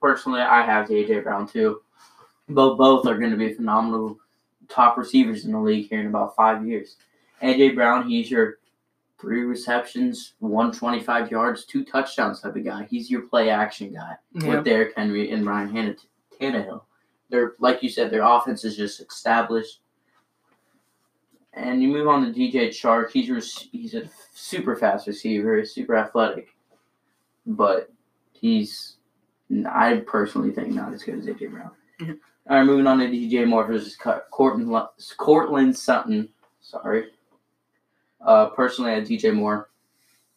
Personally, 0.00 0.40
I 0.40 0.62
have 0.62 0.90
AJ 0.90 1.20
Brown 1.22 1.46
too. 1.46 1.80
But 2.48 2.74
both 2.74 3.06
are 3.06 3.16
going 3.18 3.30
to 3.30 3.36
be 3.36 3.52
phenomenal 3.54 4.18
top 4.68 4.96
receivers 4.98 5.44
in 5.44 5.52
the 5.52 5.60
league 5.60 5.88
here 5.88 6.00
in 6.00 6.06
about 6.08 6.34
five 6.34 6.66
years. 6.66 6.96
AJ 7.42 7.74
Brown, 7.74 8.08
he's 8.08 8.30
your 8.30 8.58
three 9.22 9.44
receptions, 9.44 10.34
125 10.40 11.30
yards, 11.30 11.64
two 11.64 11.84
touchdowns 11.84 12.40
type 12.40 12.56
of 12.56 12.64
guy. 12.64 12.86
He's 12.90 13.08
your 13.10 13.22
play 13.22 13.48
action 13.50 13.94
guy 13.94 14.16
with 14.56 14.64
Derrick 14.64 14.92
Henry 14.96 15.30
and 15.30 15.46
Ryan 15.46 15.96
Tannehill. 16.38 16.82
They're 17.30 17.54
like 17.60 17.82
you 17.82 17.88
said, 17.88 18.10
their 18.10 18.22
offense 18.22 18.64
is 18.64 18.76
just 18.76 19.00
established. 19.00 19.78
And 21.54 21.80
you 21.82 21.88
move 21.88 22.08
on 22.08 22.24
to 22.24 22.38
DJ 22.38 22.68
Chark. 22.68 23.10
He's 23.12 23.30
res- 23.30 23.68
he's 23.70 23.94
a 23.94 24.02
super 24.34 24.74
fast 24.74 25.06
receiver, 25.06 25.64
super 25.64 25.96
athletic, 25.96 26.48
but 27.46 27.90
he's 28.32 28.96
I 29.70 30.02
personally 30.06 30.50
think 30.50 30.70
not 30.74 30.92
as 30.94 31.02
good 31.04 31.18
as 31.18 31.26
AJ 31.26 31.50
Brown. 31.50 31.70
Mhm. 32.00 32.18
All 32.50 32.56
right, 32.56 32.64
moving 32.64 32.86
on 32.88 32.98
to 32.98 33.06
DJ 33.06 33.46
Moore 33.46 33.66
versus 33.66 33.94
Co- 33.96 34.22
Courtland 34.32 34.74
Courtland 35.16 35.76
Sutton. 35.76 36.28
Sorry. 36.60 37.10
Uh, 38.24 38.46
personally, 38.50 38.92
I 38.92 39.00
DJ 39.00 39.34
Moore. 39.34 39.68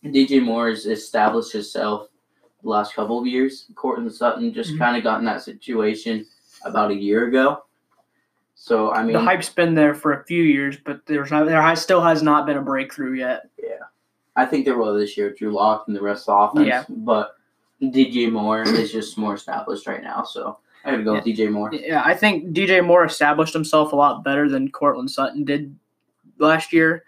DJ 0.04 0.41
Moore 0.43 0.69
has 0.69 0.86
established 0.86 1.52
himself 1.52 2.10
the 2.63 2.69
last 2.69 2.93
couple 2.93 3.19
of 3.19 3.26
years. 3.28 3.67
Courtland 3.76 4.12
Sutton 4.12 4.54
just 4.54 4.74
Mhm. 4.74 4.80
kind 4.80 4.98
of 4.98 5.04
got 5.04 5.19
in 5.19 5.26
that 5.26 5.41
situation 5.41 6.26
about 6.63 6.91
a 6.91 6.95
year 6.95 7.26
ago. 7.28 7.63
So 8.56 8.91
I 8.91 9.04
mean, 9.04 9.13
the 9.13 9.19
hype's 9.19 9.50
been 9.50 9.76
there 9.76 9.93
for 9.93 10.13
a 10.13 10.24
few 10.24 10.41
years, 10.43 10.78
but 10.84 11.06
there's 11.06 11.30
not, 11.32 11.45
there 11.45 11.62
has, 11.62 11.82
still 11.82 12.02
has 12.02 12.24
not 12.24 12.45
been 12.45 12.58
a 12.58 12.62
breakthrough 12.62 13.13
yet. 13.13 13.50
Yeah, 13.62 13.84
I 14.36 14.45
think 14.45 14.65
there 14.65 14.78
will 14.78 14.93
this 14.93 15.17
year. 15.17 15.32
Drew 15.32 15.52
Lock 15.54 15.86
and 15.88 15.95
the 15.95 16.02
rest 16.02 16.30
of 16.30 16.56
the 16.56 16.62
offense. 16.62 16.67
Yeah. 16.89 16.95
But 16.98 17.36
DJ 17.82 18.32
Moore 18.32 18.63
is 18.63 18.91
just 18.91 19.17
more 19.17 19.34
established 19.34 19.88
right 19.88 20.02
now. 20.02 20.24
So 20.24 20.58
I 20.86 20.91
got 20.91 20.98
to 20.98 21.04
go 21.04 21.13
with 21.15 21.26
DJ 21.26 21.52
Moore. 21.52 21.71
Yeah, 21.74 22.02
I 22.06 22.13
think 22.15 22.54
DJ 22.54 22.84
Moore 22.84 23.04
established 23.06 23.54
himself 23.54 23.91
a 23.91 23.95
lot 23.95 24.24
better 24.24 24.48
than 24.50 24.71
Courtland 24.71 25.12
Sutton 25.12 25.43
did 25.43 25.76
last 26.39 26.71
year. 26.71 27.04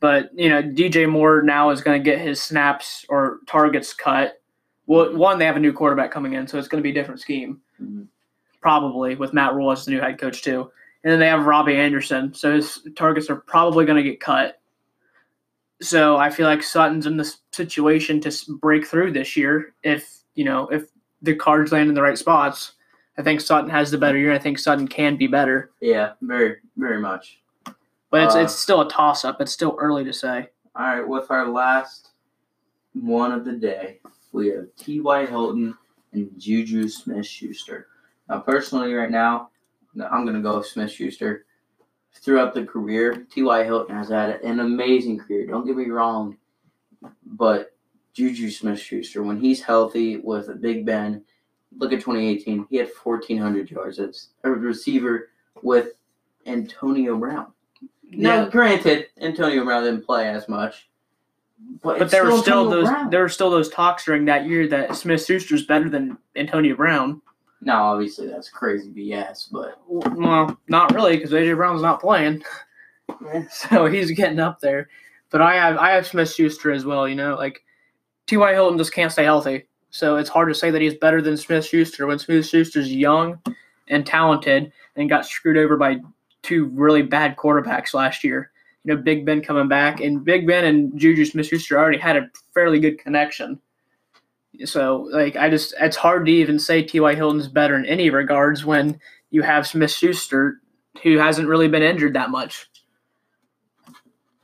But 0.00 0.30
you 0.34 0.48
know, 0.48 0.62
DJ 0.62 1.08
Moore 1.08 1.42
now 1.42 1.70
is 1.70 1.80
going 1.80 2.00
to 2.00 2.04
get 2.04 2.20
his 2.20 2.40
snaps 2.40 3.04
or 3.08 3.38
targets 3.46 3.92
cut. 3.92 4.40
Well, 4.86 5.14
one 5.16 5.38
they 5.38 5.44
have 5.44 5.56
a 5.56 5.60
new 5.60 5.72
quarterback 5.72 6.10
coming 6.10 6.34
in, 6.34 6.46
so 6.46 6.58
it's 6.58 6.68
going 6.68 6.82
to 6.82 6.86
be 6.86 6.90
a 6.90 6.94
different 6.94 7.20
scheme, 7.20 7.60
Mhm. 7.82 8.06
probably 8.60 9.16
with 9.16 9.32
Matt 9.32 9.54
Rhule 9.54 9.70
as 9.72 9.84
the 9.84 9.90
new 9.90 10.00
head 10.00 10.18
coach 10.18 10.42
too. 10.42 10.70
And 11.04 11.12
then 11.12 11.20
they 11.20 11.28
have 11.28 11.46
Robbie 11.46 11.76
Anderson, 11.76 12.32
so 12.34 12.54
his 12.54 12.86
targets 12.96 13.28
are 13.30 13.36
probably 13.36 13.84
going 13.84 14.02
to 14.02 14.08
get 14.08 14.20
cut. 14.20 14.60
So 15.80 16.16
I 16.16 16.30
feel 16.30 16.46
like 16.46 16.62
Sutton's 16.62 17.06
in 17.06 17.16
this 17.16 17.38
situation 17.52 18.20
to 18.22 18.32
break 18.60 18.86
through 18.86 19.12
this 19.12 19.36
year. 19.36 19.74
If 19.82 20.08
you 20.34 20.44
know, 20.44 20.68
if 20.68 20.84
the 21.22 21.34
cards 21.34 21.72
land 21.72 21.88
in 21.88 21.94
the 21.94 22.02
right 22.02 22.18
spots, 22.18 22.72
I 23.16 23.22
think 23.22 23.40
Sutton 23.40 23.70
has 23.70 23.90
the 23.90 23.98
better 23.98 24.16
year. 24.18 24.32
I 24.32 24.38
think 24.38 24.58
Sutton 24.58 24.86
can 24.86 25.16
be 25.16 25.26
better, 25.26 25.70
Yeah, 25.80 26.12
very, 26.22 26.56
very 26.76 27.00
much. 27.00 27.40
But 28.10 28.22
it's 28.22 28.34
Uh, 28.34 28.40
it's 28.40 28.54
still 28.54 28.80
a 28.80 28.88
toss 28.88 29.24
up. 29.24 29.40
It's 29.40 29.52
still 29.52 29.76
early 29.78 30.04
to 30.04 30.12
say. 30.12 30.48
All 30.74 30.86
right, 30.86 31.06
with 31.06 31.30
our 31.30 31.48
last 31.48 32.10
one 32.94 33.32
of 33.32 33.44
the 33.44 33.52
day, 33.52 34.00
we 34.32 34.48
have 34.48 34.66
T.Y. 34.76 35.26
Hilton 35.26 35.76
and 36.12 36.30
Juju 36.38 36.88
Smith 36.88 37.26
Schuster. 37.26 37.88
Now, 38.28 38.40
personally, 38.40 38.92
right 38.94 39.10
now, 39.10 39.50
I'm 40.10 40.24
going 40.24 40.36
to 40.36 40.42
go 40.42 40.58
with 40.58 40.66
Smith 40.66 40.90
Schuster. 40.90 41.44
Throughout 42.14 42.54
the 42.54 42.64
career, 42.64 43.26
T.Y. 43.30 43.64
Hilton 43.64 43.94
has 43.94 44.08
had 44.08 44.40
an 44.40 44.60
amazing 44.60 45.18
career. 45.18 45.46
Don't 45.46 45.66
get 45.66 45.76
me 45.76 45.86
wrong, 45.86 46.36
but 47.24 47.76
Juju 48.12 48.50
Smith 48.50 48.80
Schuster, 48.80 49.22
when 49.22 49.38
he's 49.38 49.62
healthy 49.62 50.16
with 50.16 50.48
a 50.48 50.54
Big 50.54 50.84
Ben, 50.84 51.22
look 51.76 51.92
at 51.92 52.00
2018, 52.00 52.66
he 52.70 52.76
had 52.76 52.90
1,400 53.02 53.70
yards 53.70 53.98
as 54.00 54.28
a 54.42 54.50
receiver 54.50 55.28
with 55.62 55.92
Antonio 56.46 57.16
Brown. 57.16 57.52
Now, 58.10 58.44
Yeah. 58.44 58.48
granted, 58.50 59.06
Antonio 59.20 59.64
Brown 59.64 59.84
didn't 59.84 60.04
play 60.06 60.28
as 60.28 60.48
much, 60.48 60.88
but, 61.82 61.98
But 61.98 62.10
there 62.10 62.24
were 62.24 62.30
still 62.38 62.60
Antonio 62.64 62.70
those 62.70 62.88
Brown. 62.88 63.10
there 63.10 63.20
were 63.20 63.28
still 63.28 63.50
those 63.50 63.68
talks 63.68 64.04
during 64.04 64.24
that 64.26 64.46
year 64.46 64.66
that 64.68 64.96
Smith 64.96 65.24
Schuster's 65.24 65.66
better 65.66 65.88
than 65.88 66.16
Antonio 66.36 66.74
Brown. 66.76 67.20
Now, 67.60 67.92
obviously, 67.92 68.28
that's 68.28 68.48
crazy 68.48 68.90
BS, 68.90 69.48
but 69.50 69.80
Well, 69.88 70.56
not 70.68 70.94
really, 70.94 71.16
because 71.16 71.32
AJ 71.32 71.54
Brown's 71.56 71.82
not 71.82 72.00
playing, 72.00 72.42
so 73.50 73.86
he's 73.86 74.10
getting 74.12 74.38
up 74.38 74.60
there. 74.60 74.88
But 75.30 75.42
I 75.42 75.54
have 75.56 75.76
I 75.76 75.90
have 75.90 76.06
Smith 76.06 76.32
Schuster 76.32 76.70
as 76.72 76.84
well. 76.86 77.06
You 77.08 77.16
know, 77.16 77.34
like 77.34 77.62
T.Y. 78.26 78.52
Hilton 78.54 78.78
just 78.78 78.94
can't 78.94 79.12
stay 79.12 79.24
healthy, 79.24 79.66
so 79.90 80.16
it's 80.16 80.30
hard 80.30 80.48
to 80.48 80.54
say 80.54 80.70
that 80.70 80.80
he's 80.80 80.94
better 80.94 81.20
than 81.20 81.36
Smith 81.36 81.66
Schuster 81.66 82.06
when 82.06 82.18
Smith 82.18 82.46
Schuster's 82.46 82.92
young 82.92 83.38
and 83.88 84.06
talented 84.06 84.72
and 84.96 85.08
got 85.08 85.26
screwed 85.26 85.56
over 85.58 85.76
by 85.76 85.98
two 86.42 86.66
really 86.66 87.02
bad 87.02 87.36
quarterbacks 87.36 87.94
last 87.94 88.24
year. 88.24 88.50
You 88.84 88.94
know, 88.94 89.02
Big 89.02 89.26
Ben 89.26 89.42
coming 89.42 89.68
back, 89.68 90.00
and 90.00 90.24
Big 90.24 90.46
Ben 90.46 90.64
and 90.64 90.98
Juju 90.98 91.24
Smith 91.24 91.46
Schuster 91.46 91.78
already 91.78 91.98
had 91.98 92.16
a 92.16 92.30
fairly 92.54 92.80
good 92.80 92.98
connection. 92.98 93.60
So, 94.64 95.08
like, 95.12 95.36
I 95.36 95.50
just, 95.50 95.74
it's 95.78 95.96
hard 95.96 96.26
to 96.26 96.32
even 96.32 96.58
say 96.58 96.82
T.Y. 96.82 97.14
Hilton's 97.14 97.48
better 97.48 97.76
in 97.76 97.84
any 97.84 98.10
regards 98.10 98.64
when 98.64 98.98
you 99.30 99.42
have 99.42 99.66
Smith 99.66 99.90
Schuster, 99.90 100.60
who 101.02 101.18
hasn't 101.18 101.48
really 101.48 101.68
been 101.68 101.82
injured 101.82 102.14
that 102.14 102.30
much. 102.30 102.68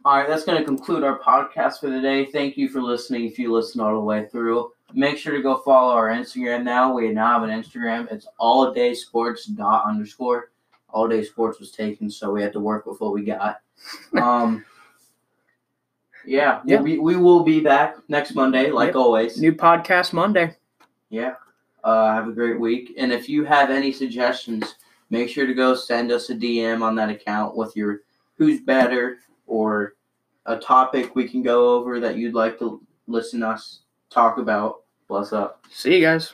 All 0.04 0.18
right, 0.18 0.28
that's 0.28 0.44
going 0.44 0.58
to 0.58 0.64
conclude 0.64 1.02
our 1.02 1.18
podcast 1.18 1.80
for 1.80 1.88
the 1.88 2.00
day. 2.00 2.26
Thank 2.26 2.58
you 2.58 2.68
for 2.68 2.82
listening. 2.82 3.24
If 3.24 3.38
you 3.38 3.50
listen 3.50 3.80
all 3.80 3.94
the 3.94 4.00
way 4.00 4.26
through, 4.26 4.70
make 4.92 5.16
sure 5.16 5.34
to 5.34 5.42
go 5.42 5.62
follow 5.62 5.94
our 5.94 6.10
Instagram 6.10 6.62
now. 6.62 6.92
We 6.92 7.08
now 7.08 7.40
have 7.40 7.48
an 7.48 7.62
Instagram. 7.62 8.12
It's 8.12 8.26
all 8.38 8.72
day 8.74 8.92
sports 8.92 9.46
dot 9.46 9.86
underscore. 9.86 10.50
All 10.94 11.08
day 11.08 11.24
sports 11.24 11.58
was 11.58 11.72
taken, 11.72 12.08
so 12.08 12.30
we 12.30 12.40
had 12.40 12.52
to 12.52 12.60
work 12.60 12.86
with 12.86 13.00
what 13.00 13.12
we 13.12 13.24
got. 13.24 13.58
Um, 14.16 14.64
yeah, 16.24 16.60
Yeah. 16.64 16.80
Be, 16.80 16.98
we 16.98 17.16
will 17.16 17.42
be 17.42 17.60
back 17.60 17.96
next 18.08 18.34
Monday, 18.34 18.70
like 18.70 18.88
Yep. 18.88 18.96
always. 18.96 19.40
New 19.40 19.52
podcast 19.52 20.12
Monday. 20.12 20.56
Yeah. 21.10 21.34
Uh, 21.82 22.14
have 22.14 22.28
a 22.28 22.32
great 22.32 22.58
week. 22.58 22.94
And 22.96 23.12
if 23.12 23.28
you 23.28 23.44
have 23.44 23.68
any 23.70 23.92
suggestions, 23.92 24.76
make 25.10 25.28
sure 25.28 25.46
to 25.46 25.52
go 25.52 25.74
send 25.74 26.10
us 26.12 26.30
a 26.30 26.34
DM 26.34 26.80
on 26.82 26.94
that 26.94 27.10
account 27.10 27.56
with 27.56 27.76
your 27.76 28.00
who's 28.38 28.60
better 28.60 29.18
or 29.46 29.94
a 30.46 30.56
topic 30.56 31.14
we 31.14 31.28
can 31.28 31.42
go 31.42 31.74
over 31.74 32.00
that 32.00 32.16
you'd 32.16 32.34
like 32.34 32.58
to 32.60 32.80
listen 33.06 33.42
us 33.42 33.80
talk 34.08 34.38
about. 34.38 34.82
Bless 35.08 35.32
up. 35.34 35.64
See 35.70 35.96
you 35.96 36.00
guys. 36.00 36.32